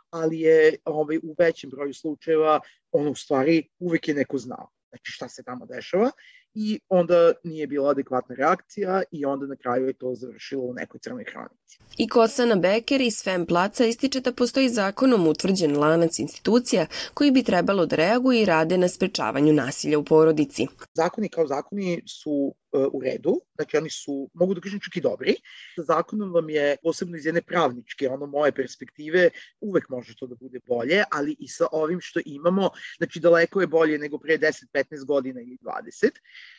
ali 0.10 0.40
je 0.40 0.76
ovaj, 0.86 1.18
u 1.18 1.36
većem 1.40 1.70
broju 1.70 1.94
slučajeva 1.94 2.60
ono 2.92 3.12
u 3.12 3.16
stvari 3.16 3.68
uvek 3.80 4.08
je 4.08 4.14
neko 4.14 4.38
znao 4.38 4.70
znači 4.92 5.12
šta 5.12 5.30
se 5.30 5.44
tamo 5.44 5.66
dešava 5.66 6.12
i 6.54 6.80
onda 6.90 7.32
nije 7.44 7.68
bila 7.68 7.90
adekvatna 7.90 8.36
reakcija 8.36 9.02
i 9.12 9.26
onda 9.26 9.46
na 9.46 9.56
kraju 9.56 9.88
je 9.88 9.94
to 9.94 10.16
završilo 10.16 10.64
u 10.64 10.74
nekoj 10.74 11.00
crnoj 11.00 11.24
hranici. 11.32 11.80
I 11.98 12.08
Kosana 12.10 12.56
Beker 12.56 13.02
iz 13.02 13.24
Fem 13.24 13.46
Placa 13.46 13.86
ističe 13.86 14.20
da 14.20 14.34
postoji 14.34 14.70
zakonom 14.70 15.28
utvrđen 15.28 15.78
lanac 15.78 16.20
institucija 16.20 16.86
koji 17.14 17.32
bi 17.32 17.44
trebalo 17.44 17.86
da 17.86 17.96
reaguje 17.96 18.42
i 18.42 18.46
rade 18.46 18.78
na 18.78 18.88
sprečavanju 18.88 19.54
nasilja 19.54 20.00
u 20.00 20.04
porodici. 20.04 20.68
Zakoni 20.94 21.30
kao 21.30 21.48
zakoni 21.48 22.04
su 22.08 22.54
u 22.74 23.02
redu, 23.02 23.42
znači 23.56 23.78
oni 23.78 23.90
su, 23.90 24.30
mogu 24.34 24.54
da 24.54 24.62
kažem 24.62 24.80
čak 24.80 24.98
i 24.98 25.02
dobri. 25.02 25.36
Sa 25.76 25.84
zakonom 25.84 26.32
vam 26.34 26.50
je, 26.50 26.78
posebno 26.84 27.18
iz 27.18 27.26
jedne 27.26 27.42
pravničke, 27.42 28.10
ono 28.10 28.26
moje 28.26 28.52
perspektive, 28.52 29.30
uvek 29.62 29.90
može 29.90 30.16
to 30.16 30.28
da 30.28 30.36
bude 30.36 30.60
bolje, 30.68 31.04
ali 31.12 31.36
i 31.40 31.48
sa 31.48 31.68
ovim 31.72 32.00
što 32.02 32.20
imamo, 32.26 32.70
znači 32.98 33.20
daleko 33.20 33.62
je 33.62 33.68
bolje 33.68 33.98
nego 33.98 34.20
pre 34.20 34.38
10, 34.38 34.66
15 34.74 35.06
godina 35.06 35.42
ili 35.42 35.58
20. 35.62 36.10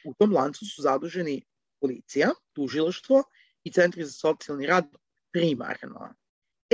U 0.04 0.14
tom 0.14 0.32
lancu 0.32 0.66
su 0.66 0.82
zaduženi 0.82 1.42
policija, 1.80 2.30
tužilaštvo 2.52 3.22
i 3.64 3.72
centri 3.72 4.04
za 4.04 4.12
socijalni 4.12 4.66
rad 4.66 4.86
primarno. 5.32 6.14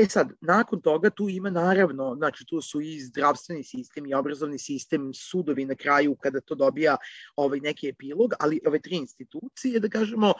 E 0.00 0.06
sad, 0.06 0.28
nakon 0.40 0.80
toga 0.80 1.10
tu 1.10 1.28
ima 1.28 1.50
naravno, 1.50 2.14
znači 2.16 2.44
tu 2.46 2.60
su 2.60 2.80
i 2.80 3.00
zdravstveni 3.00 3.64
sistem 3.64 4.06
i 4.06 4.14
obrazovni 4.14 4.58
sistem, 4.58 5.10
sudovi 5.14 5.64
na 5.64 5.74
kraju 5.74 6.16
kada 6.16 6.40
to 6.40 6.54
dobija 6.54 6.96
ovaj 7.36 7.60
neki 7.60 7.88
epilog, 7.88 8.32
ali 8.40 8.60
ove 8.66 8.78
tri 8.80 8.96
institucije, 8.96 9.80
da 9.80 9.88
kažemo, 9.88 10.32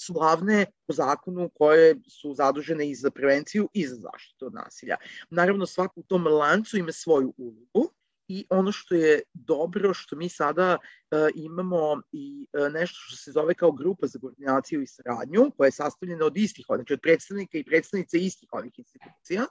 su 0.00 0.12
glavne 0.12 0.66
po 0.86 0.92
zakonu 0.92 1.50
koje 1.54 1.96
su 2.08 2.34
zadužene 2.34 2.90
i 2.90 2.94
za 2.94 3.10
prevenciju 3.10 3.68
i 3.72 3.86
za 3.86 3.96
zaštitu 3.96 4.46
od 4.46 4.54
nasilja. 4.54 4.96
Naravno, 5.30 5.66
svako 5.66 6.00
u 6.00 6.02
tom 6.02 6.26
lancu 6.26 6.78
ima 6.78 6.92
svoju 6.92 7.34
ulogu, 7.36 7.92
i 8.28 8.46
ono 8.50 8.72
što 8.72 8.94
je 8.94 9.22
dobro 9.32 9.94
što 9.94 10.16
mi 10.16 10.28
sada 10.28 10.76
uh, 10.76 11.18
imamo 11.34 12.00
i 12.12 12.46
uh, 12.52 12.72
nešto 12.72 12.98
što 13.00 13.16
se 13.16 13.32
zove 13.32 13.54
kao 13.54 13.72
grupa 13.72 14.06
za 14.06 14.18
koordinaciju 14.18 14.82
i 14.82 14.86
saradnju 14.86 15.50
koja 15.56 15.66
je 15.66 15.72
sastavljena 15.72 16.24
od 16.24 16.36
istih, 16.36 16.66
znači 16.74 16.92
od 16.92 17.00
predstavnika 17.02 17.58
i 17.58 17.64
predstavnice 17.64 18.18
istih 18.18 18.48
ovih 18.52 18.78
institucija 18.78 19.46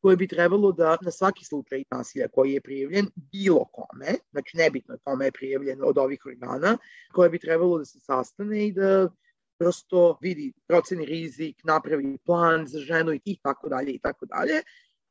koje 0.00 0.16
bi 0.16 0.28
trebalo 0.28 0.72
da 0.72 0.96
na 1.02 1.10
svaki 1.10 1.44
slučaj 1.44 1.82
nasilja 1.90 2.28
koji 2.28 2.52
je 2.52 2.60
prijavljen 2.60 3.06
bilo 3.16 3.64
kome, 3.64 4.14
znači 4.30 4.56
nebitno 4.56 4.98
kome 5.04 5.24
je 5.24 5.32
prijavljen 5.32 5.78
od 5.84 5.98
ovih 5.98 6.26
organa, 6.26 6.78
koje 7.12 7.30
bi 7.30 7.38
trebalo 7.38 7.78
da 7.78 7.84
se 7.84 8.00
sastane 8.00 8.66
i 8.66 8.72
da 8.72 9.08
prosto 9.58 10.18
vidi 10.20 10.52
proceni 10.66 11.04
rizik, 11.04 11.56
napravi 11.64 12.18
plan 12.24 12.66
za 12.66 12.78
ženu 12.78 13.18
i 13.24 13.38
tako 13.42 13.68
dalje 13.68 13.92
i 13.92 13.98
tako 13.98 14.26
dalje, 14.26 14.62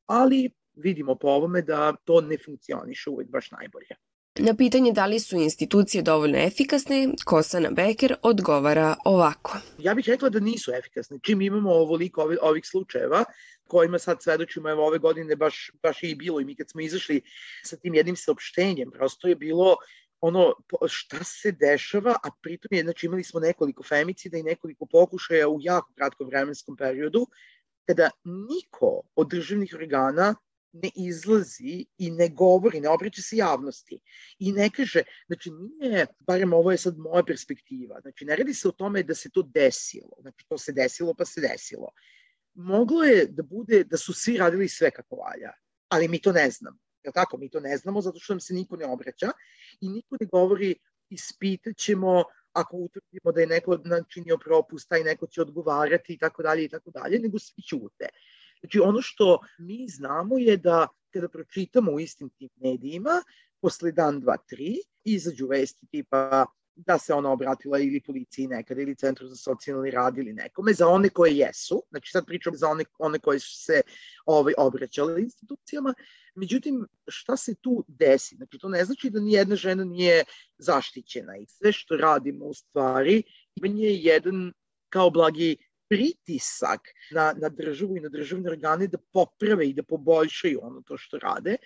ali 0.06 0.52
vidimo 0.78 1.16
po 1.16 1.28
ovome 1.28 1.62
da 1.62 1.96
to 2.04 2.22
ne 2.22 2.38
funkcioniše 2.46 3.10
uvek 3.10 3.30
baš 3.30 3.52
najbolje. 3.52 3.96
Na 4.40 4.56
pitanje 4.56 4.92
da 4.92 5.06
li 5.06 5.20
su 5.20 5.38
institucije 5.38 6.02
dovoljno 6.02 6.38
efikasne, 6.38 7.08
Kosana 7.26 7.70
Beker 7.72 8.16
odgovara 8.22 8.96
ovako. 9.06 9.58
Ja 9.78 9.94
bih 9.94 10.06
rekla 10.08 10.30
da 10.30 10.40
nisu 10.40 10.72
efikasne. 10.72 11.20
Čim 11.24 11.42
imamo 11.42 11.72
ovoliko 11.72 12.22
ovih, 12.22 12.38
ovih 12.42 12.66
slučajeva, 12.66 13.24
kojima 13.68 14.00
sad 14.00 14.24
svedočimo, 14.24 14.70
evo 14.70 14.88
ove 14.88 14.98
godine 14.98 15.36
baš, 15.36 15.72
baš 15.84 16.04
je 16.04 16.10
i 16.10 16.16
bilo 16.16 16.40
i 16.42 16.46
mi 16.46 16.56
kad 16.56 16.70
smo 16.70 16.82
izašli 16.82 17.22
sa 17.64 17.78
tim 17.78 17.96
jednim 17.96 18.16
saopštenjem, 18.16 18.92
prosto 18.92 19.28
je 19.28 19.36
bilo 19.36 19.76
ono 20.22 20.54
šta 20.88 21.24
se 21.24 21.52
dešava, 21.52 22.12
a 22.24 22.30
pritom 22.42 22.70
je, 22.72 22.84
znači 22.84 23.06
imali 23.06 23.24
smo 23.24 23.40
nekoliko 23.40 23.84
femicida 23.84 24.38
i 24.38 24.44
nekoliko 24.44 24.86
pokušaja 24.86 25.50
u 25.50 25.58
jako 25.62 25.94
kratkom 25.96 26.28
vremenskom 26.28 26.78
periodu, 26.78 27.28
kada 27.86 28.10
niko 28.24 29.02
od 29.16 29.30
državnih 29.30 29.76
organa 29.76 30.36
ne 30.74 30.90
izlazi 30.96 31.86
i 31.98 32.12
ne 32.12 32.30
govori, 32.30 32.80
ne 32.80 32.90
obraća 32.90 33.22
se 33.22 33.38
javnosti 33.38 34.00
i 34.40 34.52
ne 34.52 34.70
kaže, 34.70 35.04
znači 35.28 35.52
nije, 35.52 36.06
barem 36.20 36.54
ovo 36.54 36.72
je 36.72 36.78
sad 36.78 36.98
moja 36.98 37.24
perspektiva, 37.24 38.02
znači 38.02 38.26
ne 38.26 38.36
radi 38.36 38.54
se 38.54 38.68
o 38.68 38.72
tome 38.72 39.04
da 39.04 39.16
se 39.16 39.30
to 39.30 39.42
desilo, 39.54 40.18
znači 40.22 40.46
to 40.50 40.58
se 40.58 40.72
desilo 40.72 41.14
pa 41.18 41.26
se 41.26 41.42
desilo. 41.42 41.90
Moglo 42.54 43.04
je 43.04 43.26
da 43.26 43.44
bude 43.44 43.84
da 43.84 43.98
su 43.98 44.14
svi 44.14 44.38
radili 44.38 44.70
sve 44.70 44.92
kako 44.92 45.16
valja, 45.16 45.52
ali 45.90 46.08
mi 46.08 46.22
to 46.22 46.32
ne 46.32 46.50
znamo. 46.50 46.78
Jel 47.04 47.14
tako? 47.14 47.38
Mi 47.38 47.50
to 47.50 47.60
ne 47.60 47.78
znamo 47.78 48.02
zato 48.02 48.20
što 48.20 48.34
nam 48.34 48.40
se 48.40 48.54
niko 48.54 48.76
ne 48.76 48.86
obraća 48.86 49.32
i 49.82 49.90
niko 49.90 50.18
ne 50.20 50.28
govori 50.28 50.76
ispitat 51.10 51.78
ćemo 51.78 52.24
ako 52.54 52.78
utvrdimo 52.78 53.32
da 53.32 53.42
je 53.42 53.48
neko 53.48 53.78
načinio 53.86 54.38
propust, 54.38 54.90
taj 54.90 55.04
neko 55.04 55.28
će 55.28 55.42
odgovarati 55.42 56.14
i 56.14 56.18
tako 56.18 56.44
dalje 56.44 56.64
i 56.64 56.70
tako 56.70 56.92
dalje, 56.92 57.20
nego 57.20 57.40
svi 57.40 57.62
ćute. 57.62 58.10
Znači 58.68 58.80
ono 58.80 59.02
što 59.02 59.40
mi 59.58 59.88
znamo 59.90 60.38
je 60.38 60.58
da 60.58 60.88
kada 61.14 61.30
pročitamo 61.30 61.92
u 61.92 62.00
istim 62.00 62.30
tim 62.30 62.50
medijima, 62.56 63.22
posle 63.62 63.92
dan, 63.92 64.20
dva, 64.20 64.38
tri, 64.38 64.76
izađu 65.04 65.48
vesti 65.48 65.88
tipa 65.92 66.46
da 66.76 66.98
se 66.98 67.14
ona 67.14 67.32
obratila 67.32 67.80
ili 67.80 68.02
policiji 68.02 68.48
nekada 68.48 68.82
ili 68.82 68.96
centru 68.96 69.28
za 69.28 69.36
socijalni 69.36 69.92
rad 69.92 70.18
ili 70.18 70.34
nekome, 70.34 70.74
za 70.74 70.88
one 70.88 71.10
koje 71.10 71.38
jesu, 71.38 71.84
znači 71.90 72.12
sad 72.12 72.26
pričam 72.26 72.56
za 72.56 72.68
one, 72.68 72.84
one 73.00 73.20
koje 73.20 73.40
su 73.40 73.64
se 73.64 73.82
ovaj, 74.26 74.54
obraćale 74.58 75.22
institucijama, 75.22 75.94
međutim 76.36 76.88
šta 77.08 77.38
se 77.38 77.56
tu 77.56 77.86
desi? 77.88 78.36
Znači 78.36 78.58
to 78.60 78.70
ne 78.70 78.86
znači 78.86 79.10
da 79.10 79.20
nijedna 79.20 79.56
žena 79.56 79.84
nije 79.84 80.24
zaštićena 80.58 81.38
i 81.38 81.46
sve 81.46 81.72
što 81.72 81.98
radimo 81.98 82.46
u 82.46 82.54
stvari 82.54 83.24
ima 83.56 83.68
je 83.80 83.96
jedan 83.96 84.54
kao 84.90 85.10
blagi 85.10 85.58
pritisak 85.90 86.82
na, 87.12 87.34
na 87.38 87.50
državu 87.50 87.98
i 87.98 88.00
na 88.00 88.10
državne 88.10 88.50
organe 88.50 88.88
da 88.88 88.98
poprave 89.14 89.70
i 89.70 89.74
da 89.74 89.84
poboljšaju 89.84 90.60
ono 90.64 90.82
to 90.82 90.98
što 90.98 91.18
rade. 91.18 91.58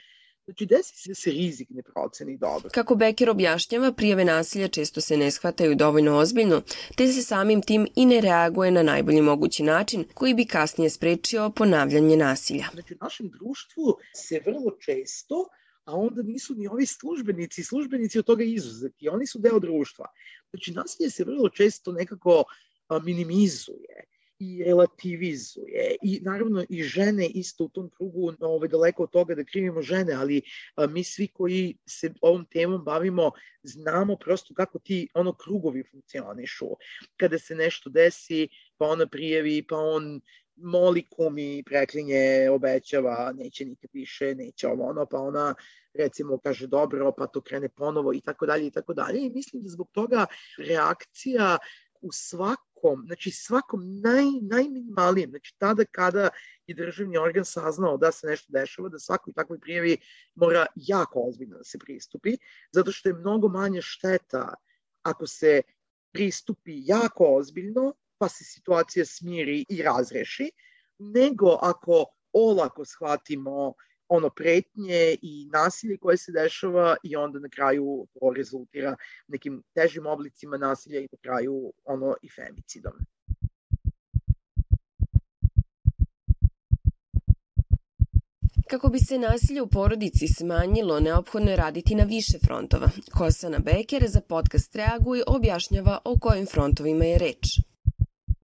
Znači, 0.46 0.66
desi 0.66 0.96
se 0.96 1.10
da 1.10 1.16
se 1.16 1.32
rizik 1.32 1.70
ne 1.70 1.84
proceni 1.84 2.38
dobro. 2.38 2.70
Kako 2.74 2.96
Becker 2.96 3.30
objašnjava, 3.30 3.92
prijave 3.92 4.26
nasilja 4.26 4.68
često 4.68 5.02
se 5.02 5.18
ne 5.18 5.32
shvataju 5.32 5.76
dovoljno 5.76 6.18
ozbiljno, 6.18 6.62
te 6.98 7.08
se 7.08 7.22
samim 7.22 7.62
tim 7.62 7.88
i 7.96 8.06
ne 8.06 8.22
reaguje 8.22 8.72
na 8.72 8.84
najbolji 8.84 9.22
mogući 9.22 9.64
način 9.64 10.06
koji 10.14 10.34
bi 10.34 10.46
kasnije 10.46 10.90
sprečio 10.90 11.50
ponavljanje 11.50 12.18
nasilja. 12.18 12.66
Znači, 12.74 12.94
u 12.94 12.98
našem 13.02 13.30
društvu 13.30 13.98
se 14.16 14.42
vrlo 14.46 14.78
često 14.80 15.48
a 15.86 15.96
onda 15.96 16.22
nisu 16.22 16.56
ni 16.56 16.68
ovi 16.68 16.86
službenici, 16.86 17.64
službenici 17.64 18.20
od 18.20 18.26
toga 18.26 18.44
izuzeti, 18.44 19.10
oni 19.10 19.28
su 19.28 19.40
deo 19.40 19.60
društva. 19.60 20.06
Znači, 20.50 20.72
nasilje 20.72 21.10
se 21.10 21.24
vrlo 21.24 21.50
često 21.50 21.92
nekako 21.92 22.44
minimizuje 23.00 24.12
i 24.40 24.64
relativizuje 24.64 25.96
i 26.02 26.20
naravno 26.22 26.66
i 26.70 26.84
žene 26.84 27.28
isto 27.28 27.64
u 27.64 27.70
tom 27.70 27.90
krugu 27.90 28.34
ovaj, 28.40 28.70
daleko 28.70 29.04
od 29.04 29.12
toga 29.12 29.36
da 29.36 29.44
krivimo 29.44 29.82
žene, 29.82 30.14
ali 30.14 30.42
a, 30.76 30.88
mi 30.88 31.04
svi 31.04 31.28
koji 31.28 31.78
se 31.86 32.14
ovom 32.22 32.46
temom 32.46 32.84
bavimo 32.84 33.32
znamo 33.64 34.16
prosto 34.16 34.54
kako 34.54 34.80
ti 34.80 35.08
ono 35.14 35.34
krugovi 35.34 35.84
funkcionišu. 35.92 36.66
Kada 37.18 37.40
se 37.40 37.56
nešto 37.56 37.90
desi, 37.90 38.48
pa 38.78 38.86
ona 38.86 39.08
prijavi, 39.08 39.64
pa 39.70 39.78
on 39.78 40.22
moli 40.56 41.06
kumi, 41.10 41.64
preklinje, 41.66 42.50
obećava, 42.52 43.34
neće 43.38 43.66
nikad 43.66 43.90
više, 43.94 44.36
neće 44.36 44.68
ovo 44.68 44.90
ono, 44.90 45.06
pa 45.06 45.18
ona 45.18 45.56
recimo 45.94 46.38
kaže 46.38 46.68
dobro, 46.68 47.12
pa 47.18 47.28
to 47.28 47.42
krene 47.42 47.70
ponovo 47.70 48.14
i 48.14 48.22
tako 48.22 48.46
dalje 48.46 48.68
i 48.68 48.72
tako 48.72 48.94
dalje. 48.94 49.20
I 49.20 49.30
mislim 49.30 49.64
da 49.64 49.70
zbog 49.70 49.90
toga 49.92 50.26
reakcija 50.58 51.58
u 52.02 52.12
svakom, 52.12 53.04
znači 53.06 53.32
svakom 53.32 53.82
naj, 54.02 54.26
najminimalijem, 54.42 55.30
znači 55.30 55.56
tada 55.58 55.86
kada 55.86 56.30
je 56.68 56.76
državni 56.76 57.18
organ 57.18 57.46
saznao 57.46 57.98
da 57.98 58.12
se 58.12 58.28
nešto 58.28 58.48
dešava, 58.54 58.90
da 58.90 59.00
svakoj 59.00 59.34
takvoj 59.34 59.60
prijavi 59.60 59.98
mora 60.36 60.66
jako 60.76 61.20
ozbiljno 61.20 61.58
da 61.58 61.64
se 61.64 61.80
pristupi, 61.80 62.38
zato 62.72 62.92
što 62.92 63.10
je 63.10 63.16
mnogo 63.16 63.48
manje 63.48 63.82
šteta 63.82 64.54
ako 65.04 65.28
se 65.28 65.62
pristupi 66.12 66.74
jako 66.86 67.26
ozbiljno, 67.36 67.94
pa 68.18 68.30
se 68.30 68.44
situacija 68.44 69.06
smiri 69.06 69.66
i 69.70 69.82
razreši, 69.82 70.52
nego 70.98 71.58
ako 71.62 72.06
olako 72.34 72.86
shvatimo 72.86 73.74
ono 74.14 74.30
pretnje 74.30 75.16
i 75.22 75.48
nasilje 75.54 75.98
koje 75.98 76.18
se 76.18 76.32
dešava 76.32 76.96
i 77.04 77.16
onda 77.16 77.40
na 77.40 77.50
kraju 77.50 78.08
to 78.14 78.34
rezultira 78.36 78.96
nekim 79.28 79.64
težim 79.74 80.06
oblicima 80.06 80.58
nasilja 80.58 81.00
i 81.00 81.08
na 81.12 81.18
kraju 81.22 81.74
ono 81.86 82.16
i 82.22 82.30
femicidom. 82.30 82.94
Kako 88.70 88.90
bi 88.90 89.00
se 89.00 89.18
nasilje 89.18 89.62
u 89.62 89.68
porodici 89.68 90.28
smanjilo, 90.28 91.00
neophodno 91.00 91.52
je 91.52 91.58
raditi 91.58 91.96
na 91.96 92.04
više 92.04 92.38
frontova. 92.46 92.90
Kosana 93.18 93.60
Beker 93.60 94.04
za 94.08 94.22
podcast 94.22 94.76
Reaguj 94.76 95.22
objašnjava 95.28 96.00
o 96.06 96.20
kojim 96.20 96.46
frontovima 96.46 97.06
je 97.06 97.18
reč. 97.18 97.71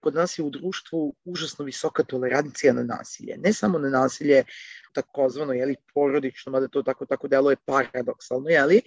Kod 0.02 0.14
nas 0.14 0.38
je 0.38 0.44
u 0.44 0.50
društvu 0.50 1.14
užasno 1.24 1.64
visoka 1.64 2.02
tolerancija 2.02 2.72
na 2.72 2.82
nasilje. 2.82 3.36
Ne 3.38 3.52
samo 3.52 3.78
na 3.78 3.90
nasilje 3.90 4.44
takozvano 4.92 5.52
jeli, 5.52 5.76
porodično, 5.94 6.52
mada 6.52 6.68
to 6.68 6.82
tako, 6.82 7.06
tako 7.06 7.28
deluje 7.28 7.56
paradoksalno, 7.66 8.48
jeli, 8.48 8.82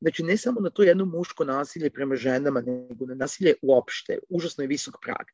Znači, 0.00 0.22
ne 0.22 0.36
samo 0.36 0.60
na 0.60 0.70
to 0.70 0.82
jedno 0.82 1.04
muško 1.04 1.44
nasilje 1.44 1.90
prema 1.90 2.16
ženama, 2.16 2.60
nego 2.60 3.06
na 3.06 3.14
nasilje 3.14 3.54
uopšte. 3.62 4.18
Užasno 4.28 4.64
je 4.64 4.68
visok 4.68 4.94
prag. 5.02 5.26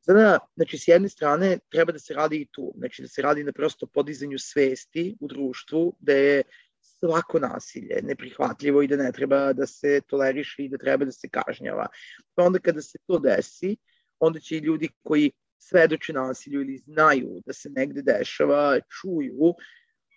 Sada, 0.00 0.38
znači, 0.56 0.78
s 0.78 0.88
jedne 0.88 1.08
strane 1.08 1.58
treba 1.68 1.92
da 1.92 1.98
se 1.98 2.14
radi 2.14 2.36
i 2.36 2.46
tu, 2.52 2.72
znači 2.76 3.02
da 3.02 3.08
se 3.08 3.22
radi 3.22 3.44
na 3.44 3.52
prosto 3.52 3.86
podizanju 3.86 4.38
svesti 4.38 5.16
u 5.20 5.28
društvu, 5.28 5.96
da 6.00 6.12
je 6.12 6.42
svako 6.80 7.38
nasilje 7.38 8.00
neprihvatljivo 8.02 8.82
i 8.82 8.88
da 8.88 8.96
ne 8.96 9.12
treba 9.12 9.52
da 9.52 9.66
se 9.66 10.00
toleriše 10.06 10.64
i 10.64 10.68
da 10.68 10.78
treba 10.78 11.04
da 11.04 11.12
se 11.12 11.28
kažnjava. 11.28 11.86
Pa 12.34 12.42
onda 12.42 12.58
kada 12.58 12.82
se 12.82 12.98
to 13.06 13.18
desi, 13.18 13.76
onda 14.18 14.40
će 14.40 14.56
i 14.56 14.60
ljudi 14.60 14.88
koji 15.02 15.30
svedoče 15.58 16.12
nasilju 16.12 16.60
ili 16.60 16.78
znaju 16.78 17.40
da 17.46 17.52
se 17.52 17.70
negde 17.70 18.02
dešava, 18.02 18.80
čuju, 18.80 19.54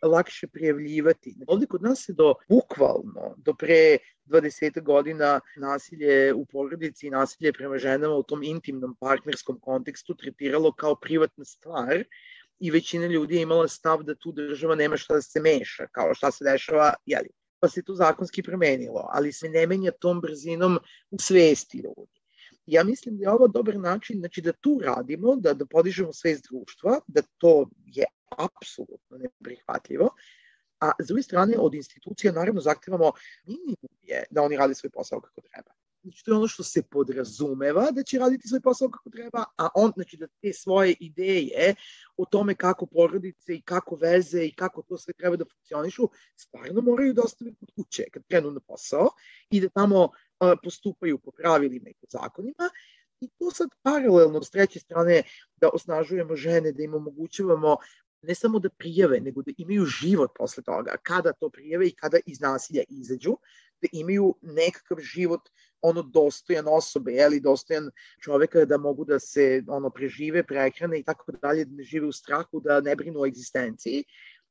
lakše 0.04 0.48
prijavljivati. 0.48 1.36
Ovde 1.48 1.66
kod 1.66 1.84
nas 1.84 2.06
se 2.06 2.14
do, 2.14 2.34
bukvalno, 2.50 3.36
do 3.38 3.54
pre 3.54 3.98
20 4.26 4.84
godina 4.84 5.40
nasilje 5.58 6.34
u 6.34 6.46
porodici 6.46 7.08
i 7.08 7.10
nasilje 7.10 7.54
prema 7.54 7.78
ženama 7.78 8.16
u 8.16 8.24
tom 8.24 8.44
intimnom 8.44 8.96
partnerskom 9.00 9.60
kontekstu 9.60 10.16
tretiralo 10.16 10.72
kao 10.72 10.96
privatna 10.96 11.46
stvar 11.46 12.04
i 12.60 12.72
većina 12.72 13.08
ljudi 13.08 13.36
je 13.36 13.42
imala 13.42 13.68
stav 13.68 14.04
da 14.04 14.16
tu 14.16 14.32
država 14.32 14.76
nema 14.76 14.98
šta 14.98 15.14
da 15.14 15.22
se 15.22 15.42
meša, 15.42 15.88
kao 15.92 16.14
šta 16.14 16.32
se 16.32 16.44
dešava, 16.44 16.94
jeli, 17.06 17.30
pa 17.60 17.70
se 17.70 17.84
to 17.84 17.96
zakonski 17.96 18.44
promenilo, 18.44 19.08
ali 19.14 19.32
se 19.32 19.50
ne 19.50 19.68
menja 19.68 19.92
tom 19.92 20.22
brzinom 20.22 20.80
u 21.12 21.20
svesti 21.20 21.78
ljudi. 21.78 22.19
Ja 22.70 22.84
mislim 22.84 23.18
da 23.18 23.24
je 23.24 23.32
ovo 23.32 23.48
dobar 23.48 23.78
način 23.78 24.20
znači, 24.20 24.42
da 24.42 24.52
tu 24.52 24.80
radimo, 24.84 25.36
da, 25.36 25.54
da 25.54 25.66
podižemo 25.66 26.14
svest 26.14 26.44
društva, 26.50 27.00
da 27.08 27.22
to 27.38 27.70
je 27.86 28.06
apsolutno 28.38 29.18
neprihvatljivo, 29.18 30.10
a 30.80 30.92
s 31.00 31.08
druge 31.08 31.24
strane 31.24 31.58
od 31.58 31.74
institucija 31.74 32.34
naravno 32.34 32.62
zahtevamo 32.62 33.12
minimum 33.44 33.98
je 34.02 34.24
da 34.32 34.42
oni 34.42 34.58
rade 34.58 34.76
svoj 34.76 34.90
posao 34.90 35.22
kako 35.22 35.42
treba. 35.42 35.72
Znači, 36.04 36.26
to 36.26 36.32
je 36.32 36.38
ono 36.38 36.48
što 36.48 36.64
se 36.64 36.84
podrazumeva 36.84 37.92
da 37.92 38.04
će 38.04 38.20
raditi 38.20 38.48
svoj 38.48 38.62
posao 38.62 38.90
kako 38.90 39.10
treba, 39.10 39.44
a 39.58 39.68
on, 39.76 39.92
znači, 39.96 40.18
da 40.18 40.28
te 40.28 40.54
svoje 40.54 40.96
ideje 41.00 41.76
o 42.18 42.26
tome 42.26 42.56
kako 42.56 42.86
porodice 42.86 43.56
i 43.56 43.62
kako 43.62 43.96
veze 43.96 44.46
i 44.46 44.54
kako 44.56 44.82
to 44.82 44.98
sve 44.98 45.14
treba 45.14 45.36
da 45.36 45.46
funkcionišu, 45.46 46.10
stvarno 46.36 46.82
moraju 46.82 47.14
da 47.14 47.22
ostave 47.22 47.52
kod 47.60 47.70
kuće 47.76 48.04
kad 48.14 48.24
krenu 48.28 48.52
na 48.52 48.60
posao 48.60 49.10
i 49.50 49.62
da 49.62 49.70
tamo 49.70 50.10
postupaju 50.64 51.18
po 51.18 51.32
pravilima 51.32 51.90
i 51.90 51.94
po 51.94 52.08
zakonima 52.10 52.70
I 53.22 53.28
to 53.40 53.52
sad 53.52 53.70
paralelno 53.84 54.44
s 54.44 54.50
treće 54.50 54.80
strane 54.80 55.24
da 55.56 55.70
osnažujemo 55.74 56.36
žene, 56.36 56.72
da 56.72 56.84
im 56.84 56.94
omogućavamo 56.94 57.78
ne 58.22 58.36
samo 58.36 58.60
da 58.60 58.70
prijave, 58.70 59.20
nego 59.20 59.42
da 59.42 59.52
imaju 59.58 59.86
život 59.86 60.32
posle 60.36 60.64
toga, 60.64 60.96
kada 61.04 61.34
to 61.34 61.50
prijave 61.50 61.88
i 61.88 61.96
kada 61.96 62.20
iz 62.26 62.40
nasilja 62.40 62.84
izađu, 62.90 63.38
da 63.82 63.88
imaju 63.92 64.36
nekakav 64.42 64.98
život 65.00 65.50
ono 65.82 66.02
dostojan 66.02 66.66
osobe, 66.68 67.12
jeli, 67.12 67.40
dostojan 67.40 67.92
čoveka 68.24 68.66
da 68.66 68.78
mogu 68.78 69.06
da 69.06 69.20
se 69.20 69.64
ono 69.68 69.90
prežive, 69.90 70.44
prehrane 70.44 71.00
i 71.00 71.04
tako 71.04 71.32
dalje, 71.32 71.66
da 71.66 71.76
ne 71.76 71.84
žive 71.84 72.08
u 72.08 72.12
strahu, 72.12 72.60
da 72.60 72.82
ne 72.82 72.96
brinu 72.96 73.22
o 73.22 73.26
egzistenciji. 73.26 74.04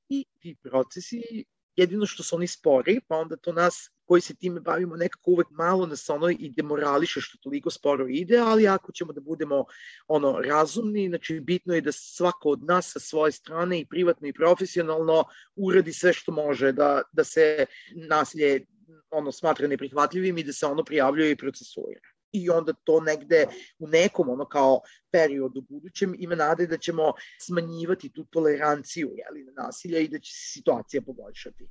I 0.08 0.24
ti 0.40 0.56
procesi 0.62 1.44
jedino 1.76 2.06
što 2.06 2.22
su 2.22 2.36
oni 2.36 2.46
spori, 2.46 3.00
pa 3.08 3.16
onda 3.16 3.36
to 3.36 3.52
nas 3.52 3.90
koji 4.08 4.20
se 4.20 4.34
time 4.34 4.60
bavimo 4.60 4.96
nekako 4.96 5.30
uvek 5.30 5.50
malo 5.50 5.86
nas 5.86 6.10
ono 6.10 6.30
i 6.30 6.50
demorališe 6.56 7.20
što 7.20 7.38
toliko 7.38 7.70
sporo 7.70 8.06
ide, 8.08 8.38
ali 8.38 8.68
ako 8.68 8.92
ćemo 8.92 9.12
da 9.12 9.20
budemo 9.20 9.64
ono 10.08 10.32
razumni, 10.44 11.08
znači 11.08 11.40
bitno 11.40 11.74
je 11.74 11.80
da 11.80 11.92
svako 11.92 12.50
od 12.50 12.64
nas 12.64 12.92
sa 12.92 13.00
svoje 13.00 13.32
strane 13.32 13.80
i 13.80 13.86
privatno 13.86 14.28
i 14.28 14.32
profesionalno 14.32 15.24
uradi 15.56 15.92
sve 15.92 16.12
što 16.12 16.32
može 16.32 16.72
da, 16.72 17.02
da 17.12 17.24
se 17.24 17.66
nasilje 18.08 18.66
ono 19.10 19.32
smatra 19.32 19.68
neprihvatljivim 19.68 20.38
i 20.38 20.44
da 20.44 20.52
se 20.52 20.66
ono 20.66 20.84
prijavljuje 20.84 21.30
i 21.30 21.36
procesuira 21.36 22.08
i 22.32 22.50
onda 22.50 22.72
to 22.72 23.00
negde 23.00 23.46
u 23.78 23.88
nekom 23.88 24.28
ono 24.28 24.44
kao 24.44 24.80
periodu 25.10 25.60
budućem 25.60 26.14
ima 26.18 26.34
nade 26.34 26.66
da 26.66 26.78
ćemo 26.78 27.12
smanjivati 27.40 28.12
tu 28.12 28.24
toleranciju 28.24 29.10
jeli, 29.16 29.44
na 29.44 29.62
nasilja 29.62 29.98
i 29.98 30.08
da 30.08 30.18
će 30.18 30.32
se 30.32 30.52
situacija 30.52 31.02
poboljšati. 31.02 31.68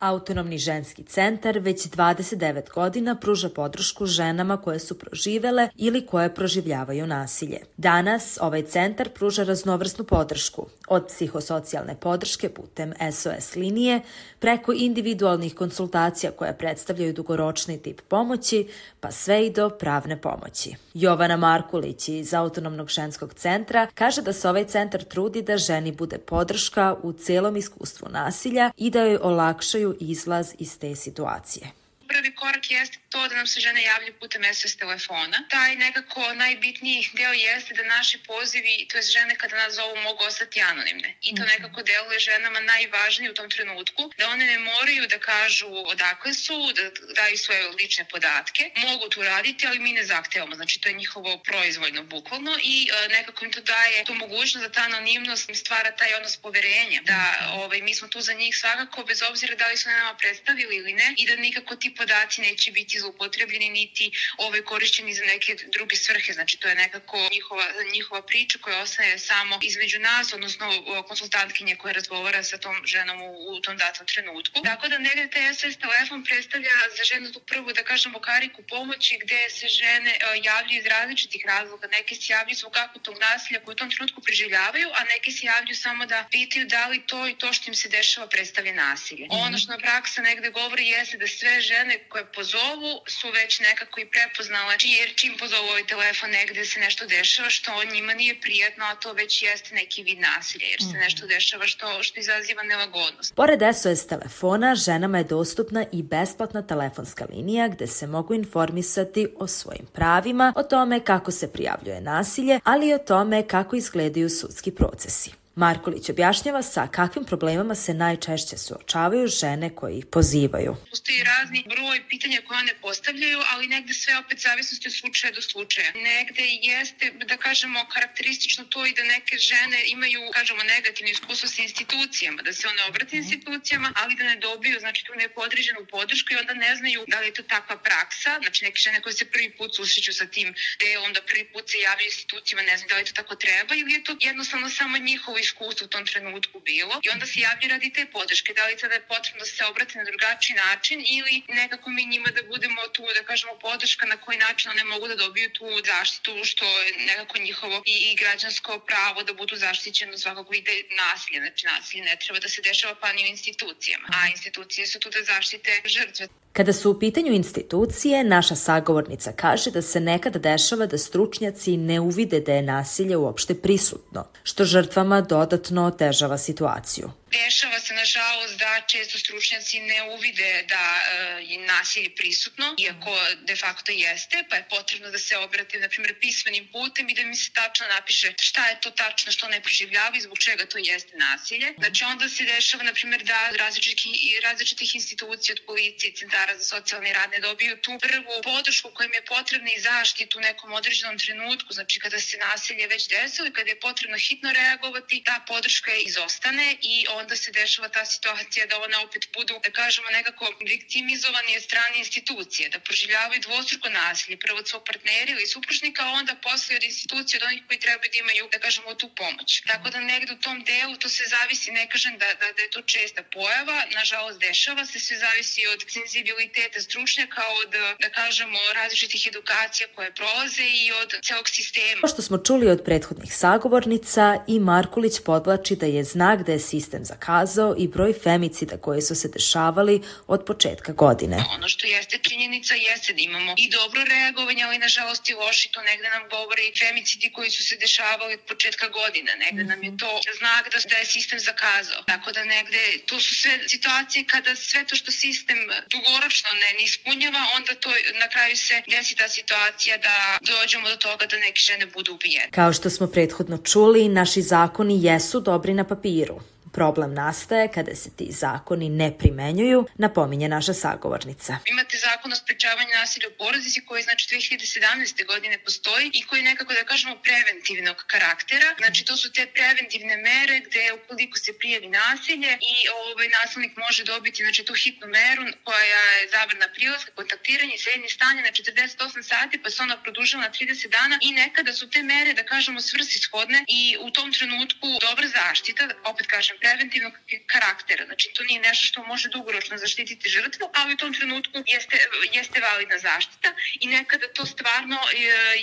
Autonomni 0.00 0.58
ženski 0.58 1.02
centar 1.02 1.58
već 1.58 1.86
29 1.86 2.70
godina 2.74 3.14
pruža 3.14 3.48
podršku 3.48 4.06
ženama 4.06 4.56
koje 4.56 4.78
su 4.78 4.98
proživele 4.98 5.68
ili 5.76 6.06
koje 6.06 6.34
proživljavaju 6.34 7.06
nasilje. 7.06 7.58
Danas 7.76 8.38
ovaj 8.40 8.62
centar 8.62 9.08
pruža 9.08 9.42
raznovrsnu 9.42 10.04
podršku, 10.04 10.66
od 10.88 11.06
psihosocijalne 11.08 11.96
podrške 12.00 12.48
putem 12.48 12.92
SOS 13.12 13.56
linije, 13.56 14.00
preko 14.38 14.72
individualnih 14.72 15.54
konsultacija 15.54 16.32
koje 16.32 16.58
predstavljaju 16.58 17.12
dugoročni 17.12 17.78
tip 17.78 18.00
pomoći, 18.00 18.68
pa 19.00 19.10
sve 19.10 19.46
i 19.46 19.52
do 19.52 19.70
pravne 19.70 20.20
pomoći. 20.20 20.74
Jovana 20.94 21.36
Markulić 21.36 22.08
iz 22.08 22.34
Autonomnog 22.34 22.88
ženskog 22.88 23.34
centra 23.34 23.86
kaže 23.94 24.22
da 24.22 24.32
se 24.32 24.48
ovaj 24.48 24.64
centar 24.64 25.02
trudi 25.02 25.42
da 25.42 25.56
ženi 25.58 25.92
bude 25.92 26.18
podrška 26.18 26.96
u 27.02 27.12
celom 27.12 27.56
iskustvu 27.56 28.08
nasilja 28.10 28.70
i 28.76 28.90
da 28.90 29.00
joj 29.00 29.18
olakšaju 29.22 29.89
izlaz 29.98 30.52
iz 30.58 30.78
te 30.78 30.96
situacije 30.96 31.79
prvi 32.10 32.34
korak 32.34 32.70
jeste 32.70 32.98
to 33.10 33.28
da 33.28 33.34
nam 33.36 33.46
se 33.46 33.60
žene 33.60 33.82
javljaju 33.82 34.14
putem 34.20 34.42
SS 34.54 34.76
telefona. 34.76 35.38
Taj 35.50 35.76
nekako 35.76 36.32
najbitniji 36.34 37.10
deo 37.12 37.32
jeste 37.32 37.74
da 37.74 37.82
naši 37.82 38.18
pozivi, 38.18 38.86
to 38.90 38.96
je 38.98 39.02
žene 39.02 39.36
kada 39.36 39.56
nas 39.56 39.74
zovu, 39.74 39.96
mogu 39.96 40.24
ostati 40.24 40.62
anonimne. 40.62 41.14
I 41.22 41.34
to 41.34 41.42
mhm. 41.42 41.50
nekako 41.52 41.82
deluje 41.82 42.18
ženama 42.18 42.60
najvažnije 42.60 43.30
u 43.30 43.34
tom 43.34 43.50
trenutku, 43.50 44.10
da 44.18 44.28
one 44.28 44.44
ne 44.44 44.58
moraju 44.58 45.06
da 45.06 45.18
kažu 45.18 45.66
odakle 45.92 46.34
su, 46.34 46.72
da 46.76 46.82
daju 47.14 47.38
svoje 47.38 47.68
lične 47.68 48.04
podatke. 48.04 48.70
Mogu 48.76 49.08
to 49.08 49.22
raditi, 49.22 49.66
ali 49.66 49.78
mi 49.78 49.92
ne 49.92 50.04
zahtevamo. 50.04 50.54
Znači, 50.54 50.80
to 50.80 50.88
je 50.88 50.94
njihovo 50.94 51.38
proizvoljno, 51.38 52.02
bukvalno 52.02 52.56
i 52.62 52.88
e, 52.92 53.08
nekako 53.08 53.44
im 53.44 53.52
to 53.52 53.60
daje 53.60 54.04
tu 54.04 54.14
mogućnost 54.14 54.66
da 54.66 54.72
ta 54.72 54.82
anonimnost 54.82 55.50
stvara 55.54 55.90
taj 55.96 56.14
odnos 56.14 56.36
poverenja. 56.36 57.00
Da 57.02 57.50
ovaj, 57.52 57.80
mi 57.82 57.94
smo 57.94 58.08
tu 58.08 58.20
za 58.20 58.32
njih 58.32 58.56
svakako, 58.56 59.04
bez 59.04 59.22
obzira 59.22 59.54
da 59.54 59.68
li 59.68 59.76
su 59.76 59.88
nama 59.88 60.14
predstavili 60.14 60.76
ili 60.76 60.92
ne, 60.92 61.14
i 61.16 61.26
da 61.26 61.36
nikako 61.36 61.76
ti 61.76 61.94
podaci 62.00 62.40
neće 62.40 62.68
biti 62.72 62.98
zloupotrebljeni 62.98 63.68
niti 63.80 64.04
ove 64.38 64.64
korišćeni 64.64 65.14
za 65.14 65.24
neke 65.24 65.50
druge 65.76 65.96
svrhe. 65.96 66.32
Znači 66.32 66.54
to 66.60 66.68
je 66.68 66.74
nekako 66.74 67.16
njihova, 67.32 67.66
njihova 67.92 68.22
priča 68.22 68.58
koja 68.58 68.82
ostaje 68.86 69.18
samo 69.18 69.58
između 69.62 69.98
nas, 69.98 70.32
odnosno 70.32 70.66
konsultantkinje 71.08 71.76
koja 71.76 71.92
razgovara 71.92 72.42
sa 72.42 72.58
tom 72.58 72.76
ženom 72.92 73.22
u, 73.22 73.32
u 73.52 73.60
tom 73.60 73.76
datom 73.76 74.06
trenutku. 74.06 74.62
Tako 74.70 74.88
da 74.88 74.98
negde 74.98 75.24
taj 75.30 75.54
SOS 75.54 75.76
telefon 75.84 76.24
predstavlja 76.24 76.74
za 76.96 77.04
ženu 77.10 77.32
tu 77.32 77.40
prvu, 77.40 77.72
da 77.72 77.82
kažemo, 77.82 78.18
kariku 78.20 78.62
pomoći 78.62 79.18
gde 79.22 79.40
se 79.50 79.66
žene 79.68 80.12
uh, 80.16 80.44
javljaju 80.44 80.80
iz 80.80 80.86
različitih 80.86 81.42
razloga. 81.46 81.86
Neke 81.86 82.14
se 82.14 82.32
javljaju 82.32 82.56
zbog 82.56 82.72
tog 83.02 83.16
nasilja 83.20 83.60
koje 83.60 83.72
u 83.72 83.80
tom 83.80 83.90
trenutku 83.90 84.20
preživljavaju, 84.20 84.88
a 84.98 85.04
neke 85.04 85.30
se 85.30 85.46
javljaju 85.46 85.76
samo 85.76 86.06
da 86.06 86.28
pitaju 86.30 86.66
da 86.66 86.86
li 86.86 87.06
to 87.06 87.28
i 87.28 87.34
to 87.38 87.52
što 87.52 87.64
im 87.70 87.74
se 87.74 87.88
dešava 87.88 88.26
predstavlja 88.26 88.72
nasilje. 88.72 89.24
-hmm. 89.26 89.46
Ono 89.46 89.58
što 89.58 89.72
na 89.72 89.78
praksa 89.78 90.22
negde 90.22 90.50
govori 90.50 90.88
jeste 90.88 91.16
da 91.16 91.26
sve 91.26 91.60
žene 91.60 91.89
žene 91.90 92.04
koje 92.08 92.24
pozovu 92.24 92.92
su 93.06 93.28
već 93.30 93.60
nekako 93.60 94.00
i 94.00 94.06
prepoznale 94.06 94.74
jer 94.98 95.14
čim 95.14 95.36
pozovu 95.38 95.68
ovaj 95.68 95.86
telefon 95.86 96.30
negde 96.30 96.64
se 96.64 96.80
nešto 96.80 97.06
dešava 97.06 97.50
što 97.50 97.70
njima 97.92 98.14
nije 98.14 98.40
prijatno, 98.40 98.84
a 98.84 98.94
to 98.94 99.12
već 99.12 99.42
jeste 99.42 99.74
neki 99.74 100.02
vid 100.02 100.18
nasilja 100.18 100.66
jer 100.66 100.80
se 100.80 100.88
mhm. 100.88 100.98
nešto 100.98 101.26
dešava 101.26 101.66
što, 101.66 102.02
što 102.02 102.20
izaziva 102.20 102.62
nelagodnost. 102.62 103.34
Pored 103.34 103.60
SOS 103.74 104.06
telefona, 104.06 104.74
ženama 104.74 105.18
je 105.18 105.24
dostupna 105.24 105.84
i 105.92 106.02
besplatna 106.02 106.66
telefonska 106.66 107.26
linija 107.30 107.68
gde 107.68 107.86
se 107.86 108.06
mogu 108.06 108.34
informisati 108.34 109.28
o 109.36 109.46
svojim 109.46 109.86
pravima, 109.94 110.52
o 110.56 110.62
tome 110.62 111.04
kako 111.04 111.30
se 111.30 111.52
prijavljuje 111.52 112.00
nasilje, 112.00 112.60
ali 112.64 112.88
i 112.88 112.94
o 112.94 112.98
tome 112.98 113.48
kako 113.48 113.76
izgledaju 113.76 114.30
sudski 114.30 114.70
procesi. 114.70 115.39
Markolić 115.54 116.08
objašnjava 116.10 116.62
sa 116.62 116.86
kakvim 116.86 117.24
problemama 117.24 117.74
se 117.74 117.94
najčešće 117.94 118.56
suočavaju 118.58 119.26
žene 119.28 119.74
koje 119.74 119.98
ih 119.98 120.06
pozivaju. 120.06 120.76
Postoji 120.90 121.24
razni 121.24 121.64
broj 121.74 122.08
pitanja 122.08 122.38
koje 122.46 122.58
one 122.58 122.74
postavljaju, 122.82 123.38
ali 123.52 123.66
negde 123.66 123.94
sve 123.94 124.18
opet 124.18 124.38
zavisnosti 124.38 124.88
od 124.88 124.94
slučaja 125.00 125.32
do 125.32 125.42
slučaja. 125.42 125.90
Negde 126.10 126.44
jeste, 126.62 127.04
da 127.30 127.36
kažemo, 127.36 127.86
karakteristično 127.94 128.64
to 128.64 128.86
i 128.86 128.92
da 128.92 129.02
neke 129.02 129.36
žene 129.36 129.78
imaju, 129.86 130.20
kažemo, 130.32 130.62
negativno 130.62 131.10
iskustvo 131.10 131.48
sa 131.48 131.62
institucijama, 131.62 132.42
da 132.42 132.52
se 132.52 132.68
one 132.68 132.82
obrate 132.88 133.16
mhm. 133.16 133.22
institucijama, 133.24 133.92
ali 134.00 134.14
da 134.14 134.24
ne 134.24 134.36
dobiju, 134.36 134.76
znači, 134.80 135.04
tu 135.04 135.12
neku 135.14 135.40
određenu 135.40 135.80
podršku 135.90 136.28
i 136.32 136.40
onda 136.42 136.54
ne 136.54 136.76
znaju 136.76 137.04
da 137.08 137.20
li 137.20 137.26
je 137.26 137.38
to 137.38 137.42
takva 137.42 137.76
praksa. 137.76 138.30
Znači, 138.42 138.64
neke 138.64 138.78
žene 138.86 139.00
koje 139.02 139.12
se 139.12 139.24
prvi 139.24 139.50
put 139.58 139.70
susreću 139.76 140.12
sa 140.12 140.26
tim 140.26 140.54
delom, 140.80 141.12
da 141.12 141.20
prvi 141.22 141.44
put 141.52 141.64
se 141.70 141.78
javljaju 141.78 142.08
institucijama, 142.12 142.62
ne 142.62 142.76
znaju 142.76 142.88
da 142.88 142.96
li 142.96 143.04
to 143.04 143.12
tako 143.12 143.34
treba 143.34 143.74
ili 143.74 143.92
je 143.92 144.04
to 144.04 144.16
jednostavno 144.20 144.68
samo 144.70 144.98
njihovo 144.98 145.39
iskustvo 145.40 145.84
u 145.84 145.92
tom 145.94 146.06
trenutku 146.06 146.60
bilo 146.60 146.94
i 147.04 147.08
onda 147.14 147.26
se 147.26 147.40
javlja 147.40 147.68
radi 147.68 147.92
te 147.92 148.06
podrške. 148.16 148.54
Da 148.54 148.66
li 148.66 148.78
sada 148.78 148.94
je 148.94 149.08
potrebno 149.12 149.40
da 149.40 149.46
se 149.46 149.64
obrate 149.64 149.98
na 149.98 150.04
drugačiji 150.10 150.56
način 150.56 150.98
ili 151.16 151.42
nekako 151.48 151.90
mi 151.90 152.04
njima 152.12 152.28
da 152.36 152.42
budemo 152.52 152.80
tu, 152.94 153.02
da 153.16 153.22
kažemo, 153.30 153.52
podrška 153.66 154.06
na 154.06 154.16
koji 154.16 154.38
način 154.38 154.70
one 154.70 154.84
mogu 154.84 155.08
da 155.08 155.14
dobiju 155.14 155.48
tu 155.58 155.66
zaštitu 155.90 156.32
što 156.50 156.64
je 156.64 157.06
nekako 157.10 157.38
njihovo 157.38 157.82
i, 157.86 157.96
i 158.08 158.16
građansko 158.16 158.78
pravo 158.90 159.22
da 159.22 159.32
budu 159.32 159.56
zaštićeni 159.56 160.12
od 160.12 160.20
svakog 160.20 160.46
vide 160.50 160.74
nasilja. 161.02 161.38
Znači 161.40 161.66
nasilje 161.66 162.02
ne 162.04 162.16
treba 162.22 162.38
da 162.40 162.48
se 162.48 162.62
dešava 162.62 162.94
pa 163.00 163.12
ni 163.12 163.22
u 163.24 163.26
institucijama, 163.26 164.08
a 164.18 164.28
institucije 164.34 164.86
su 164.86 164.98
tu 165.00 165.10
da 165.10 165.22
zaštite 165.22 165.70
žrtve. 165.84 166.28
Kada 166.52 166.72
su 166.72 166.90
u 166.90 166.98
pitanju 166.98 167.32
institucije, 167.32 168.24
naša 168.24 168.54
sagovornica 168.54 169.32
kaže 169.32 169.70
da 169.70 169.82
se 169.82 170.00
nekada 170.00 170.38
dešava 170.38 170.86
da 170.86 170.98
stručnjaci 170.98 171.76
ne 171.76 172.00
uvide 172.00 172.40
da 172.40 172.52
je 172.52 172.62
nasilje 172.62 173.16
uopšte 173.16 173.54
prisutno, 173.54 174.28
što 174.42 174.64
žrtvama 174.64 175.20
dodatno 175.30 175.86
otežava 175.86 176.38
situaciju. 176.38 177.10
Dešava 177.30 177.78
se, 177.80 177.94
nažalost, 177.94 178.58
da 178.58 178.80
često 178.86 179.18
stručnjaci 179.18 179.80
ne 179.80 180.02
uvide 180.02 180.64
da 180.68 181.02
e, 181.02 181.42
je 181.42 181.58
nasilje 181.58 182.10
prisutno, 182.14 182.74
iako 182.78 183.18
de 183.40 183.56
facto 183.56 183.92
jeste, 183.92 184.44
pa 184.48 184.56
je 184.56 184.68
potrebno 184.70 185.10
da 185.10 185.18
se 185.18 185.36
obrate, 185.36 185.78
na 185.78 185.88
primjer, 185.88 186.14
pismenim 186.20 186.68
putem 186.72 187.08
i 187.08 187.14
da 187.14 187.22
mi 187.22 187.36
se 187.36 187.52
tačno 187.52 187.86
napiše 187.86 188.32
šta 188.40 188.66
je 188.68 188.80
to 188.80 188.90
tačno 188.90 189.32
što 189.32 189.48
ne 189.48 189.60
preživljava 189.62 190.16
i 190.16 190.20
zbog 190.20 190.38
čega 190.38 190.66
to 190.66 190.78
jeste 190.78 191.16
nasilje. 191.16 191.74
Znači, 191.78 192.04
onda 192.04 192.28
se 192.28 192.44
dešava, 192.44 192.82
na 192.82 192.92
primjer, 192.92 193.22
da 193.22 193.50
različitih, 193.58 194.40
različitih 194.42 194.94
institucija 194.94 195.54
od 195.58 195.66
policije, 195.66 196.14
centara 196.14 196.58
za 196.58 196.64
socijalni 196.64 197.12
rad 197.12 197.30
ne 197.30 197.38
dobiju 197.38 197.76
tu 197.76 197.98
prvu 198.00 198.42
podršku 198.42 198.90
koja 198.94 199.06
im 199.06 199.14
je 199.14 199.24
potrebna 199.24 199.70
i 199.76 199.80
zaštitu 199.80 200.38
u 200.38 200.40
nekom 200.40 200.72
određenom 200.72 201.18
trenutku, 201.18 201.72
znači 201.72 202.00
kada 202.00 202.20
se 202.20 202.36
nasilje 202.36 202.86
već 202.86 203.08
desilo 203.08 203.48
i 203.48 203.52
kada 203.52 203.70
je 203.70 203.80
potrebno 203.80 204.18
hitno 204.18 204.52
reagovati, 204.52 205.22
ta 205.24 205.44
podrška 205.46 205.94
izostane 205.94 206.76
i 206.82 207.06
onda 207.22 207.36
se 207.36 207.50
dešava 207.60 207.88
ta 207.88 208.04
situacija 208.04 208.66
da 208.66 208.82
one 208.86 208.96
opet 209.06 209.22
budu, 209.34 209.54
da 209.64 209.70
kažemo, 209.80 210.08
nekako 210.18 210.44
viktimizovani 210.74 211.56
od 211.56 211.62
strane 211.62 211.96
institucije, 212.04 212.68
da 212.74 212.78
proživljavaju 212.86 213.40
dvostruko 213.40 213.88
nasilje, 213.88 214.36
prvo 214.44 214.58
od 214.58 214.68
svog 214.68 214.82
partnera 214.90 215.30
ili 215.32 215.46
supružnika, 215.46 216.00
a 216.04 216.12
onda 216.20 216.32
posle 216.48 216.76
od 216.76 216.84
institucije, 216.90 217.34
od 217.38 217.46
onih 217.48 217.62
koji 217.66 217.78
treba 217.86 218.04
da 218.12 218.16
imaju, 218.24 218.48
da 218.52 218.58
kažemo, 218.66 218.94
tu 218.94 219.08
pomoć. 219.20 219.50
Tako 219.70 219.90
da 219.90 220.00
negde 220.00 220.32
u 220.32 220.42
tom 220.46 220.64
delu 220.70 220.96
to 221.02 221.08
se 221.08 221.24
zavisi, 221.34 221.70
ne 221.70 221.84
kažem 221.92 222.14
da, 222.22 222.28
da, 222.40 222.46
da 222.56 222.62
je 222.62 222.70
to 222.70 222.82
česta 222.82 223.22
pojava, 223.22 223.78
nažalost 224.00 224.38
dešava 224.40 224.86
se, 224.86 224.98
sve 225.00 225.16
zavisi 225.26 225.66
od 225.72 225.80
senzibiliteta 225.96 226.80
stručnjaka, 226.80 227.42
od, 227.60 227.70
da 228.04 228.08
kažemo, 228.20 228.58
različitih 228.74 229.22
edukacija 229.32 229.86
koje 229.94 230.14
prolaze 230.14 230.66
i 230.82 230.92
od 231.02 231.10
celog 231.26 231.48
sistema. 231.48 232.08
Što 232.12 232.22
smo 232.22 232.38
čuli 232.38 232.66
od 232.68 232.80
prethodnih 232.84 233.32
sagovornica 233.34 234.44
i 234.48 234.58
Markulić 234.58 235.14
podlači 235.24 235.76
da 235.76 235.86
je 235.86 236.04
znak 236.04 236.42
da 236.46 236.52
je 236.52 236.60
sistem 236.60 237.04
zakazao 237.12 237.70
i 237.82 237.84
broj 237.94 238.12
femicida 238.24 238.76
koji 238.86 239.02
su 239.08 239.14
se 239.20 239.28
dešavali 239.36 239.96
od 240.34 240.40
početka 240.50 240.92
godine. 241.04 241.36
Ono 241.56 241.68
što 241.74 241.84
jeste 241.86 242.16
činjenica 242.28 242.74
jeste 242.88 243.10
da 243.16 243.22
imamo 243.30 243.50
i 243.64 243.66
dobro 243.78 244.00
reagovanje, 244.14 244.62
ali 244.66 244.84
nažalost 244.86 245.24
i 245.30 245.34
loši, 245.42 245.66
to 245.74 245.80
negde 245.90 246.08
nam 246.16 246.24
govore 246.36 246.62
i 246.66 246.76
femicidi 246.80 247.26
koji 247.36 247.50
su 247.56 247.62
se 247.68 247.74
dešavali 247.84 248.32
od 248.38 248.42
početka 248.50 248.86
godine. 249.00 249.30
Negde 249.44 249.62
nam 249.72 249.80
je 249.86 249.92
to 250.02 250.10
znak 250.40 250.64
da, 250.72 250.78
da 250.90 250.96
je 251.00 251.06
sistem 251.16 251.40
zakazao. 251.50 252.00
Tako 252.12 252.28
da 252.36 252.42
negde 252.56 252.82
to 253.08 253.16
su 253.24 253.32
sve 253.42 253.52
situacije 253.74 254.20
kada 254.32 254.50
sve 254.68 254.80
to 254.88 254.94
što 255.00 255.10
sistem 255.24 255.58
dugoročno 255.94 256.50
ne, 256.62 256.70
ne 256.78 256.82
ispunjava, 256.90 257.42
onda 257.56 257.72
to 257.82 257.90
na 258.22 258.28
kraju 258.32 258.56
se 258.66 258.74
desi 258.92 259.14
ta 259.20 259.28
situacija 259.28 259.94
da 260.06 260.16
dođemo 260.52 260.86
do 260.92 260.96
toga 261.06 261.24
da 261.30 261.36
neke 261.46 261.60
žene 261.68 261.86
budu 261.94 262.10
ubijene. 262.16 262.50
Kao 262.50 262.72
što 262.72 262.90
smo 262.90 263.06
prethodno 263.06 263.56
čuli, 263.70 264.08
naši 264.08 264.42
zakoni 264.42 265.04
jesu 265.08 265.40
dobri 265.40 265.74
na 265.74 265.84
papiru. 265.84 266.40
Problem 266.72 267.14
nastaje 267.14 267.68
kada 267.74 267.94
se 267.94 268.10
ti 268.16 268.26
zakoni 268.30 268.88
ne 268.88 269.18
primenjuju, 269.18 269.86
napominje 269.94 270.48
naša 270.48 270.74
sagovornica. 270.74 271.52
Imate 271.66 271.96
zakon 271.98 272.32
o 272.32 272.36
sprečavanju 272.36 272.92
nasilja 273.00 273.28
u 273.28 273.36
porodici 273.38 273.80
koji 273.88 274.02
znači 274.02 274.24
2017. 274.36 275.26
godine 275.26 275.58
postoji 275.64 276.10
i 276.14 276.22
koji 276.28 276.42
nekako 276.42 276.72
da 276.74 276.84
kažemo 276.84 277.14
preventivnog 277.26 277.96
karaktera. 278.12 278.68
Znači 278.78 279.04
to 279.04 279.16
su 279.16 279.32
te 279.32 279.46
preventivne 279.56 280.16
mere 280.16 280.60
gde 280.66 280.84
ukoliko 280.98 281.38
se 281.38 281.58
prijavi 281.58 281.88
nasilje 281.88 282.52
i 282.72 282.74
ovaj 283.00 283.28
nasilnik 283.38 283.76
može 283.76 284.04
dobiti 284.04 284.42
znači 284.42 284.64
tu 284.64 284.74
hitnu 284.74 285.06
meru 285.18 285.42
koja 285.64 285.84
je 285.94 286.28
zabrana 286.34 286.68
prilaska, 286.74 287.10
kontaktiranje 287.20 287.76
srednje 287.78 288.08
stanje 288.08 288.42
na 288.42 288.48
48 288.48 289.22
sati 289.32 289.62
pa 289.62 289.70
se 289.70 289.82
ona 289.82 289.96
produžava 290.02 290.42
na 290.44 290.50
30 290.50 290.88
dana 290.88 291.18
i 291.22 291.32
nekada 291.32 291.72
su 291.72 291.90
te 291.90 292.02
mere 292.02 292.32
da 292.32 292.44
kažemo 292.52 292.80
svrsishodne 292.80 293.64
i 293.68 293.96
u 294.00 294.10
tom 294.10 294.32
trenutku 294.32 294.86
dobra 295.06 295.26
zaštita, 295.28 295.82
opet 296.04 296.26
kažem 296.26 296.56
preventivnog 296.60 297.12
karaktera. 297.46 298.04
Znači, 298.04 298.30
to 298.34 298.44
nije 298.44 298.60
nešto 298.60 298.84
što 298.86 299.04
može 299.04 299.28
dugoročno 299.28 299.76
zaštititi 299.78 300.28
žrtvu, 300.28 300.70
ali 300.74 300.94
u 300.94 300.96
tom 300.96 301.14
trenutku 301.14 301.58
jeste, 301.66 301.96
jeste 302.32 302.60
validna 302.60 302.98
zaštita 302.98 303.54
i 303.80 303.86
nekada 303.86 304.26
to 304.36 304.46
stvarno 304.46 304.98
e, 305.12 305.16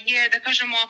je, 0.05 0.29
da 0.29 0.39
kažemo, 0.39 0.77
e, 0.77 0.88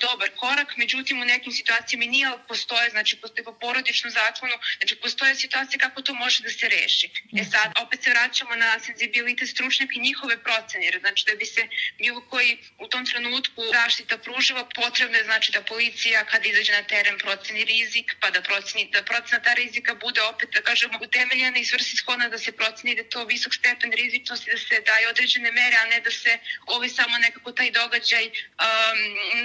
dobar 0.00 0.30
korak, 0.36 0.76
međutim 0.76 1.22
u 1.22 1.24
nekim 1.24 1.52
situacijama 1.52 2.04
nije, 2.04 2.26
ali 2.26 2.40
postoje, 2.48 2.90
znači 2.90 3.16
postoje 3.16 3.44
po 3.44 3.52
porodičnom 3.52 4.10
zakonu, 4.12 4.56
znači 4.78 4.96
postoje 4.96 5.34
situacije 5.34 5.78
kako 5.78 6.02
to 6.02 6.14
može 6.14 6.42
da 6.42 6.50
se 6.50 6.68
reši. 6.68 7.06
E 7.40 7.44
sad, 7.44 7.72
opet 7.84 8.02
se 8.02 8.10
vraćamo 8.10 8.54
na 8.56 8.78
senzibilitet 8.80 9.48
stručnjaka 9.48 9.92
i 9.96 10.00
njihove 10.08 10.42
procene, 10.42 10.84
jer 10.84 10.98
znači 11.00 11.24
da 11.28 11.34
bi 11.34 11.46
se 11.46 11.62
bilo 11.98 12.20
koji 12.30 12.58
u 12.78 12.86
tom 12.88 13.06
trenutku 13.06 13.62
zaštita 13.72 14.18
pružila, 14.18 14.68
potrebno 14.74 15.16
je 15.18 15.24
znači 15.24 15.52
da 15.52 15.62
policija 15.62 16.24
kad 16.24 16.46
izađe 16.46 16.72
na 16.72 16.82
teren 16.82 17.18
proceni 17.18 17.64
rizik, 17.64 18.16
pa 18.20 18.30
da 18.30 18.42
proceni, 18.42 18.90
da 18.92 19.02
proceni 19.02 19.29
procena 19.30 19.44
ta 19.44 19.54
rizika 19.54 19.94
bude 19.94 20.20
opet, 20.22 20.48
da 20.54 20.60
kažemo, 20.62 20.98
utemeljena 21.02 21.58
i 21.58 21.64
svrsishodna 21.64 22.28
da 22.28 22.38
se 22.38 22.52
proceni 22.52 22.94
da 22.94 23.00
je 23.00 23.08
to 23.08 23.24
visok 23.24 23.54
stepen 23.54 23.92
rizičnosti, 23.92 24.50
da 24.50 24.58
se 24.58 24.76
daje 24.90 25.08
određene 25.08 25.50
mere, 25.52 25.76
a 25.82 25.86
ne 25.92 26.00
da 26.00 26.10
se 26.10 26.32
ovaj 26.66 26.88
samo 26.88 27.18
nekako 27.18 27.52
taj 27.52 27.70
događaj 27.70 28.24
um, 28.26 28.98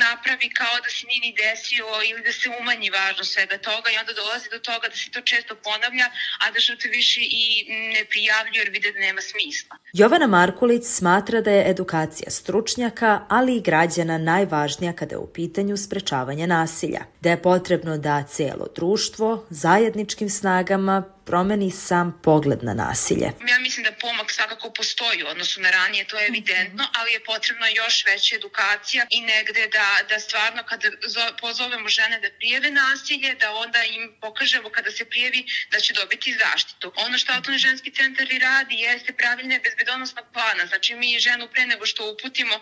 napravi 0.05 0.49
kao 0.59 0.75
da 0.85 0.89
se 0.95 1.05
nije 1.09 1.21
ni 1.27 1.31
desio 1.43 1.85
ili 2.09 2.21
da 2.27 2.31
se 2.39 2.47
umanji 2.59 2.89
važnost 2.89 3.31
svega 3.33 3.57
toga 3.57 3.87
i 3.89 3.97
onda 4.01 4.13
dolazi 4.13 4.47
do 4.55 4.59
toga 4.59 4.85
da 4.87 4.95
se 5.01 5.11
to 5.11 5.21
često 5.21 5.53
ponavlja, 5.67 6.07
a 6.43 6.51
da 6.51 6.59
žrtve 6.59 6.89
više 6.89 7.21
i 7.21 7.45
ne 7.95 8.03
prijavljuju 8.11 8.59
jer 8.61 8.69
vide 8.69 8.91
da 8.91 8.99
nema 8.99 9.21
smisla. 9.21 9.75
Jovana 9.93 10.27
Markulić 10.27 10.83
smatra 10.99 11.41
da 11.41 11.51
je 11.51 11.69
edukacija 11.73 12.29
stručnjaka, 12.31 13.11
ali 13.29 13.57
i 13.57 13.61
građana 13.61 14.17
najvažnija 14.17 14.93
kada 14.93 15.15
je 15.15 15.19
u 15.19 15.33
pitanju 15.33 15.77
sprečavanja 15.77 16.45
nasilja, 16.45 17.01
da 17.21 17.29
je 17.29 17.41
potrebno 17.41 17.97
da 17.97 18.23
celo 18.23 18.67
društvo, 18.75 19.45
zajedničkim 19.75 20.29
snagama 20.29 21.03
promeni 21.25 21.71
sam 21.71 22.19
pogled 22.23 22.63
na 22.63 22.73
nasilje. 22.73 23.29
Ja 23.47 23.59
mislim 23.59 23.83
da 23.83 23.91
pomak 23.91 24.31
svakako 24.31 24.69
postoji 24.69 25.23
u 25.23 25.27
odnosu 25.27 25.61
na 25.61 25.69
ranije, 25.69 26.07
to 26.07 26.17
je 26.19 26.27
evidentno, 26.27 26.83
ali 26.97 27.11
je 27.11 27.23
potrebno 27.23 27.65
još 27.75 28.05
veća 28.05 28.35
edukacija 28.35 29.05
i 29.09 29.21
negde 29.21 29.67
da, 29.67 29.87
da 30.09 30.19
stvarno 30.19 30.63
kada 30.63 30.87
pozovemo 31.41 31.89
žene 31.89 32.19
da 32.19 32.29
prijeve 32.37 32.71
nasilje, 32.71 33.35
da 33.35 33.51
onda 33.51 33.83
im 33.83 34.03
pokažemo 34.21 34.69
kada 34.69 34.91
se 34.91 35.05
prijevi 35.05 35.45
da 35.71 35.79
će 35.79 35.93
dobiti 35.93 36.37
zaštitu. 36.43 36.93
Ono 36.95 37.17
što 37.17 37.33
Autoni 37.33 37.57
ženski 37.57 37.91
centar 37.91 38.31
i 38.31 38.39
radi 38.39 38.75
jeste 38.75 39.13
pravilne 39.13 39.59
bezbedonosnog 39.59 40.25
plana, 40.33 40.65
znači 40.65 40.95
mi 40.95 41.19
ženu 41.19 41.47
pre 41.53 41.65
nego 41.65 41.85
što 41.85 42.11
uputimo 42.11 42.55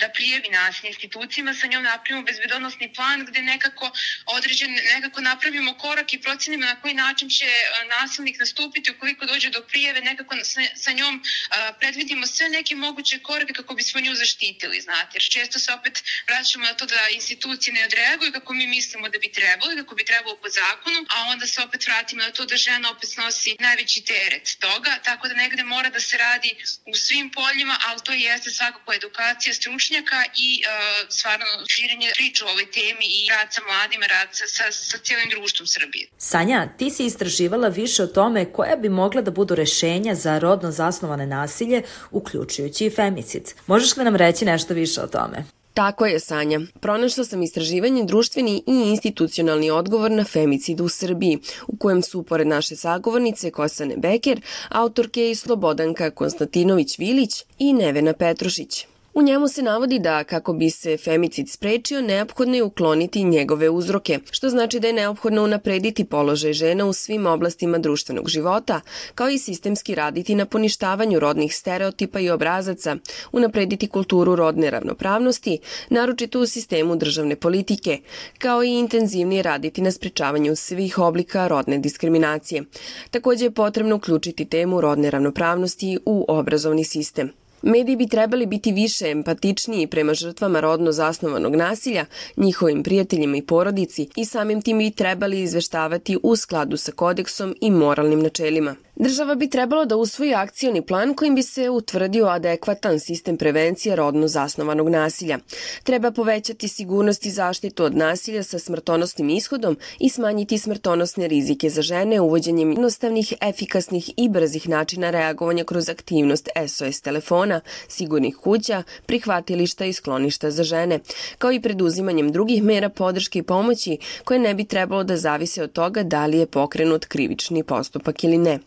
da 0.00 0.08
prijevi 0.08 0.48
nasilje 0.48 0.88
institucijama, 0.88 1.54
sa 1.54 1.66
njom 1.66 1.82
napravimo 1.82 2.22
bezbedonosni 2.22 2.92
plan 2.94 3.26
gde 3.26 3.42
nekako 3.42 3.90
određen, 4.26 4.70
nekako 4.94 5.20
napravimo 5.20 5.78
korak 5.78 6.14
i 6.14 6.20
procenimo 6.20 6.64
na 6.66 6.80
koji 6.80 6.94
način 6.94 7.28
će 7.28 7.46
nasilje 7.88 8.07
nasilnik 8.08 8.38
nastupiti 8.38 8.90
ukoliko 8.90 9.26
dođe 9.26 9.50
do 9.50 9.62
prijeve, 9.70 10.00
nekako 10.00 10.34
sa, 10.42 10.60
sa 10.76 10.92
njom 10.92 11.14
a, 11.50 11.72
predvidimo 11.80 12.26
sve 12.26 12.48
neke 12.48 12.74
moguće 12.74 13.18
korake 13.18 13.52
kako 13.52 13.74
bismo 13.74 14.00
nju 14.00 14.14
zaštitili, 14.14 14.80
znate, 14.80 15.10
jer 15.14 15.22
često 15.22 15.58
se 15.58 15.72
opet 15.72 16.02
vraćamo 16.28 16.64
na 16.64 16.74
to 16.74 16.86
da 16.86 17.08
institucije 17.14 17.74
ne 17.74 17.84
odreaguju 17.84 18.32
kako 18.32 18.54
mi 18.54 18.66
mislimo 18.66 19.08
da 19.08 19.18
bi 19.18 19.32
trebalo, 19.32 19.72
kako 19.76 19.94
bi 19.94 20.04
trebalo 20.04 20.36
po 20.42 20.48
zakonu, 20.48 21.00
a 21.14 21.16
onda 21.32 21.46
se 21.46 21.62
opet 21.62 21.86
vratimo 21.86 22.22
na 22.22 22.30
to 22.30 22.44
da 22.44 22.56
žena 22.56 22.90
opet 22.90 23.08
snosi 23.10 23.56
najveći 23.60 24.00
teret 24.04 24.46
toga, 24.60 24.92
tako 25.04 25.28
da 25.28 25.34
negde 25.34 25.62
mora 25.62 25.90
da 25.90 26.00
se 26.00 26.16
radi 26.16 26.50
u 26.86 26.94
svim 26.94 27.30
poljima, 27.30 27.76
ali 27.86 28.00
to 28.04 28.12
jeste 28.12 28.50
svakako 28.50 28.92
edukacija 28.94 29.54
stručnjaka 29.54 30.24
i 30.36 30.50
uh, 30.62 30.68
stvarno 31.16 31.46
širenje 31.68 32.10
priča 32.14 32.46
o 32.46 32.50
ovoj 32.50 32.70
temi 32.70 33.06
i 33.18 33.28
rad 33.30 33.48
sa 33.54 33.60
mladima, 33.68 34.06
rad 34.06 34.28
sa, 34.32 34.46
sa, 34.56 34.72
sa 34.72 34.98
cijelim 34.98 35.28
društvom 35.30 35.66
Srbije. 35.66 36.04
Sanja, 36.18 36.68
ti 36.78 36.90
si 36.90 37.04
istraživala 37.04 37.68
više 37.68 37.97
o 38.02 38.06
tome 38.06 38.44
koja 38.44 38.76
bi 38.76 38.88
mogla 38.88 39.22
da 39.22 39.30
budu 39.30 39.54
rešenja 39.54 40.14
za 40.14 40.38
rodno 40.38 40.70
zasnovane 40.70 41.26
nasilje, 41.26 41.82
uključujući 42.10 42.86
i 42.86 42.90
femicid. 42.90 43.54
Možeš 43.66 43.96
li 43.96 44.04
nam 44.04 44.16
reći 44.16 44.44
nešto 44.44 44.74
više 44.74 45.00
o 45.00 45.06
tome? 45.06 45.44
Tako 45.78 46.06
je, 46.06 46.20
Sanja. 46.20 46.60
Pronašla 46.80 47.24
sam 47.24 47.42
istraživanje 47.42 48.04
društveni 48.04 48.62
i 48.66 48.90
institucionalni 48.90 49.70
odgovor 49.70 50.10
na 50.10 50.24
femicid 50.24 50.80
u 50.80 50.88
Srbiji, 50.88 51.38
u 51.66 51.76
kojem 51.76 52.02
su, 52.02 52.22
pored 52.22 52.46
naše 52.46 52.76
sagovornice 52.76 53.50
Kosane 53.50 53.96
Beker, 53.96 54.40
autorke 54.68 55.30
i 55.30 55.34
Slobodanka 55.34 56.10
Konstantinović-Vilić 56.10 57.44
i 57.58 57.72
Nevena 57.72 58.12
Petrušić. 58.12 58.86
U 59.18 59.22
njemu 59.22 59.48
se 59.48 59.62
navodi 59.62 59.98
da 59.98 60.24
kako 60.24 60.52
bi 60.52 60.70
se 60.70 60.96
femicid 60.96 61.50
sprečio, 61.50 62.00
neophodno 62.00 62.54
je 62.54 62.62
ukloniti 62.62 63.24
njegove 63.24 63.70
uzroke, 63.70 64.18
što 64.30 64.48
znači 64.48 64.80
da 64.80 64.86
je 64.86 64.92
neophodno 64.92 65.44
unaprediti 65.44 66.04
položaj 66.04 66.52
žena 66.52 66.84
u 66.86 66.92
svim 66.92 67.26
oblastima 67.26 67.78
društvenog 67.78 68.28
života, 68.28 68.80
kao 69.14 69.28
i 69.28 69.38
sistemski 69.38 69.94
raditi 69.94 70.34
na 70.34 70.46
poništavanju 70.46 71.20
rodnih 71.20 71.56
stereotipa 71.56 72.20
i 72.20 72.30
obrazaca, 72.30 72.96
unaprediti 73.32 73.88
kulturu 73.88 74.36
rodne 74.36 74.70
ravnopravnosti, 74.70 75.58
naročito 75.90 76.40
u 76.40 76.46
sistemu 76.46 76.96
državne 76.96 77.36
politike, 77.36 77.98
kao 78.38 78.64
i 78.64 78.70
intenzivnije 78.70 79.42
raditi 79.42 79.82
na 79.82 79.92
sprečavanju 79.92 80.56
svih 80.56 80.98
oblika 80.98 81.48
rodne 81.48 81.78
diskriminacije. 81.78 82.64
Takođe 83.10 83.44
je 83.44 83.50
potrebno 83.50 83.96
uključiti 83.96 84.44
temu 84.44 84.80
rodne 84.80 85.10
ravnopravnosti 85.10 85.98
u 86.06 86.24
obrazovni 86.28 86.84
sistem. 86.84 87.32
Mediji 87.62 87.96
bi 87.96 88.08
trebali 88.08 88.46
biti 88.46 88.72
više 88.72 89.10
empatičniji 89.10 89.86
prema 89.86 90.14
žrtvama 90.14 90.60
rodno 90.60 90.92
zasnovanog 90.92 91.56
nasilja, 91.56 92.04
njihovim 92.36 92.82
prijateljima 92.82 93.36
i 93.36 93.42
porodici 93.42 94.08
i 94.16 94.24
samim 94.24 94.62
tim 94.62 94.78
bi 94.78 94.90
trebali 94.90 95.42
izveštavati 95.42 96.18
u 96.22 96.36
skladu 96.36 96.76
sa 96.76 96.92
kodeksom 96.92 97.54
i 97.60 97.70
moralnim 97.70 98.22
načelima. 98.22 98.76
Država 99.00 99.34
bi 99.34 99.50
trebalo 99.50 99.84
da 99.84 99.96
usvoji 99.96 100.34
akcioni 100.34 100.82
plan 100.82 101.14
kojim 101.14 101.34
bi 101.34 101.42
se 101.42 101.70
utvrdio 101.70 102.26
adekvatan 102.26 103.00
sistem 103.00 103.36
prevencije 103.36 103.96
rodno 103.96 104.28
zasnovanog 104.28 104.88
nasilja. 104.88 105.38
Treba 105.82 106.10
povećati 106.10 106.68
sigurnost 106.68 107.26
i 107.26 107.30
zaštitu 107.30 107.84
od 107.84 107.96
nasilja 107.96 108.42
sa 108.42 108.58
smrtonosnim 108.58 109.28
ishodom 109.30 109.76
i 110.00 110.10
smanjiti 110.10 110.58
smrtonosne 110.58 111.28
rizike 111.28 111.70
za 111.70 111.82
žene 111.82 112.20
uvođenjem 112.20 112.70
jednostavnih, 112.70 113.34
efikasnih 113.40 114.10
i 114.16 114.28
brzih 114.28 114.68
načina 114.68 115.10
reagovanja 115.10 115.64
kroz 115.64 115.88
aktivnost 115.88 116.48
SOS 116.68 117.00
telefona, 117.00 117.47
sigurnih 117.88 118.36
kuća, 118.36 118.82
prihvatilišta 119.06 119.84
i 119.84 119.92
skloništa 119.92 120.50
za 120.50 120.62
žene, 120.62 121.00
kao 121.38 121.52
i 121.52 121.60
preduzimanjem 121.60 122.32
drugih 122.32 122.62
mera 122.62 122.88
podrške 122.88 123.38
i 123.38 123.42
pomoći 123.42 123.98
koje 124.24 124.40
ne 124.40 124.54
bi 124.54 124.64
trebalo 124.64 125.04
da 125.04 125.16
zavise 125.16 125.62
od 125.62 125.72
toga 125.72 126.02
da 126.02 126.26
li 126.26 126.38
je 126.38 126.46
pokrenut 126.46 127.04
krivični 127.04 127.62
postupak 127.62 128.24
ili 128.24 128.38
ne. 128.38 128.58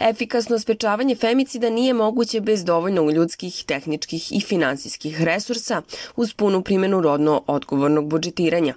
Efikasno 0.00 0.58
sprečavanje 0.58 1.14
femicida 1.14 1.70
nije 1.70 1.94
moguće 1.94 2.40
bez 2.40 2.64
dovoljno 2.64 3.10
ljudskih, 3.10 3.64
tehničkih 3.66 4.32
i 4.32 4.40
finansijskih 4.40 5.22
resursa 5.22 5.82
uz 6.16 6.34
punu 6.34 6.62
primjenu 6.62 7.00
rodno 7.00 7.42
odgovornog 7.46 8.08
budžetiranja. 8.08 8.74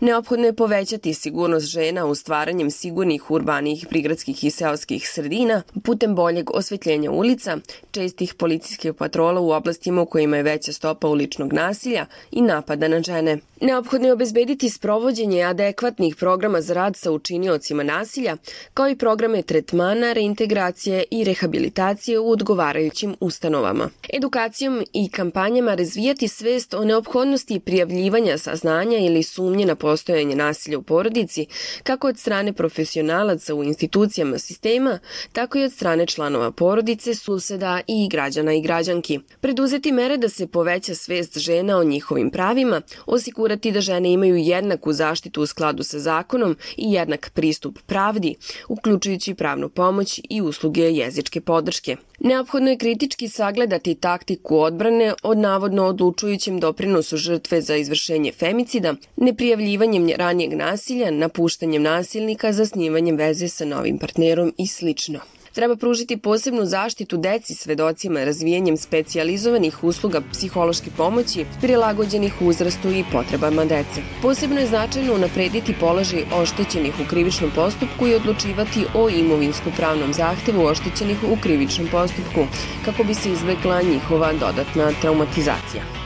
Neophodno 0.00 0.46
je 0.46 0.52
povećati 0.52 1.14
sigurnost 1.14 1.66
žena 1.66 2.06
u 2.06 2.14
stvaranjem 2.14 2.70
sigurnih 2.70 3.30
urbanih, 3.30 3.86
prigradskih 3.90 4.44
i 4.44 4.50
seoskih 4.50 5.08
sredina 5.08 5.62
putem 5.84 6.14
boljeg 6.14 6.50
osvetljenja 6.50 7.10
ulica, 7.10 7.58
čestih 7.90 8.34
policijskih 8.34 8.83
patrola 8.92 9.40
u 9.40 9.50
oblastima 9.50 10.02
u 10.02 10.06
kojima 10.06 10.36
je 10.36 10.42
veća 10.42 10.72
stopa 10.72 11.08
uličnog 11.08 11.52
nasilja 11.52 12.06
i 12.30 12.42
napada 12.42 12.88
na 12.88 13.02
žene. 13.02 13.38
Neophodno 13.60 14.06
je 14.06 14.12
obezbediti 14.12 14.70
sprovođenje 14.70 15.42
adekvatnih 15.42 16.16
programa 16.16 16.60
za 16.60 16.74
rad 16.74 16.96
sa 16.96 17.10
učiniocima 17.10 17.82
nasilja, 17.82 18.36
kao 18.74 18.88
i 18.88 18.96
programe 18.96 19.42
tretmana, 19.42 20.12
reintegracije 20.12 21.04
i 21.10 21.24
rehabilitacije 21.24 22.18
u 22.18 22.30
odgovarajućim 22.30 23.14
ustanovama. 23.20 23.90
Edukacijom 24.12 24.84
i 24.92 25.08
kampanjama 25.08 25.74
razvijati 25.74 26.28
svest 26.28 26.74
o 26.74 26.84
neophodnosti 26.84 27.60
prijavljivanja 27.60 28.38
saznanja 28.38 28.98
ili 28.98 29.22
sumnje 29.22 29.66
na 29.66 29.74
postojanje 29.74 30.36
nasilja 30.36 30.78
u 30.78 30.82
porodici, 30.82 31.46
kako 31.82 32.08
od 32.08 32.18
strane 32.18 32.52
profesionalaca 32.52 33.54
u 33.54 33.64
institucijama 33.64 34.38
sistema, 34.38 34.98
tako 35.32 35.58
i 35.58 35.64
od 35.64 35.72
strane 35.72 36.06
članova 36.06 36.50
porodice, 36.50 37.14
suseda 37.14 37.80
i 37.86 38.08
građana 38.08 38.52
i 38.52 38.60
građanki. 38.74 39.20
Preduzeti 39.40 39.92
mere 39.92 40.16
da 40.16 40.28
se 40.28 40.46
poveća 40.46 40.94
svest 40.94 41.38
žena 41.38 41.78
o 41.78 41.84
njihovim 41.84 42.30
pravima, 42.30 42.80
osigurati 43.06 43.72
da 43.72 43.80
žene 43.80 44.12
imaju 44.12 44.36
jednaku 44.36 44.92
zaštitu 44.92 45.42
u 45.42 45.46
skladu 45.46 45.82
sa 45.82 45.98
zakonom 45.98 46.56
i 46.76 46.92
jednak 46.92 47.30
pristup 47.34 47.78
pravdi, 47.86 48.34
uključujući 48.68 49.34
pravnu 49.34 49.68
pomoć 49.68 50.20
i 50.30 50.40
usluge 50.42 50.82
jezičke 50.82 51.40
podrške. 51.40 51.96
Neophodno 52.20 52.70
je 52.70 52.78
kritički 52.78 53.28
sagledati 53.28 53.94
taktiku 53.94 54.58
odbrane 54.58 55.14
od 55.22 55.38
navodno 55.38 55.86
odlučujućem 55.86 56.60
doprinosu 56.60 57.16
žrtve 57.16 57.60
za 57.60 57.76
izvršenje 57.76 58.32
femicida, 58.32 58.94
neprijavljivanjem 59.16 60.08
ranijeg 60.16 60.54
nasilja, 60.54 61.10
napuštanjem 61.10 61.82
nasilnika, 61.82 62.52
zasnivanjem 62.52 63.16
veze 63.16 63.48
sa 63.48 63.64
novim 63.64 63.98
partnerom 63.98 64.52
i 64.58 64.66
slično. 64.66 65.20
Treba 65.54 65.76
pružiti 65.76 66.16
posebnu 66.16 66.64
zaštitu 66.64 67.16
deci 67.16 67.54
svedocima 67.54 68.24
razvijanjem 68.24 68.76
specijalizovanih 68.76 69.84
usluga 69.84 70.20
psihološke 70.32 70.90
pomoći 70.96 71.44
prilagođenih 71.60 72.42
uzrastu 72.42 72.90
i 72.90 73.04
potrebama 73.12 73.64
dece. 73.64 74.02
Posebno 74.22 74.60
je 74.60 74.66
značajno 74.66 75.14
unaprediti 75.14 75.74
položaj 75.80 76.24
oštećenih 76.32 76.94
u 77.00 77.08
krivičnom 77.10 77.50
postupku 77.54 78.06
i 78.06 78.14
odlučivati 78.14 78.86
o 78.94 79.08
imovinsko-pravnom 79.10 80.12
zahtevu 80.12 80.64
oštećenih 80.64 81.18
u 81.24 81.36
krivičnom 81.42 81.88
postupku, 81.92 82.46
kako 82.84 83.04
bi 83.04 83.14
se 83.14 83.32
izvekla 83.32 83.82
njihova 83.82 84.32
dodatna 84.32 84.92
traumatizacija. 85.00 86.03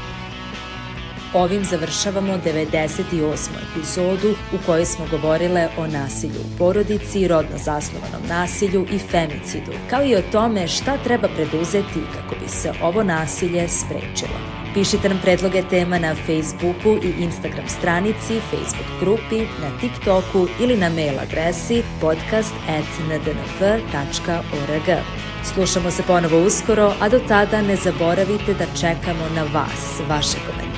Ovim 1.34 1.64
završavamo 1.64 2.38
98. 2.44 3.48
epizodu 3.70 4.34
u 4.52 4.56
kojoj 4.66 4.84
smo 4.84 5.06
govorile 5.10 5.68
o 5.78 5.86
nasilju 5.86 6.40
u 6.40 6.58
porodici, 6.58 7.28
rodno 7.28 7.58
zasnovanom 7.58 8.22
nasilju 8.28 8.86
i 8.90 8.98
femicidu, 8.98 9.72
kao 9.90 10.04
i 10.04 10.16
o 10.16 10.22
tome 10.32 10.68
šta 10.68 10.96
treba 11.04 11.28
preduzeti 11.28 12.00
kako 12.14 12.34
bi 12.44 12.48
se 12.48 12.72
ovo 12.82 13.02
nasilje 13.02 13.68
sprečilo. 13.68 14.38
Pišite 14.74 15.08
nam 15.08 15.18
predloge 15.22 15.62
tema 15.70 15.98
na 15.98 16.14
Facebooku 16.14 17.04
i 17.04 17.22
Instagram 17.22 17.68
stranici, 17.68 18.40
Facebook 18.50 19.00
grupi, 19.00 19.38
na 19.38 19.78
TikToku 19.80 20.48
ili 20.60 20.76
na 20.76 20.88
mail 20.88 21.20
adresi 21.20 21.82
podcast.ndnv.org. 22.00 24.98
Slušamo 25.44 25.90
se 25.90 26.02
ponovo 26.02 26.46
uskoro, 26.46 26.94
a 27.00 27.08
do 27.08 27.20
tada 27.28 27.62
ne 27.62 27.76
zaboravite 27.76 28.54
da 28.54 28.66
čekamo 28.80 29.24
na 29.34 29.42
vas, 29.42 30.00
vaše 30.08 30.36
komentare, 30.46 30.77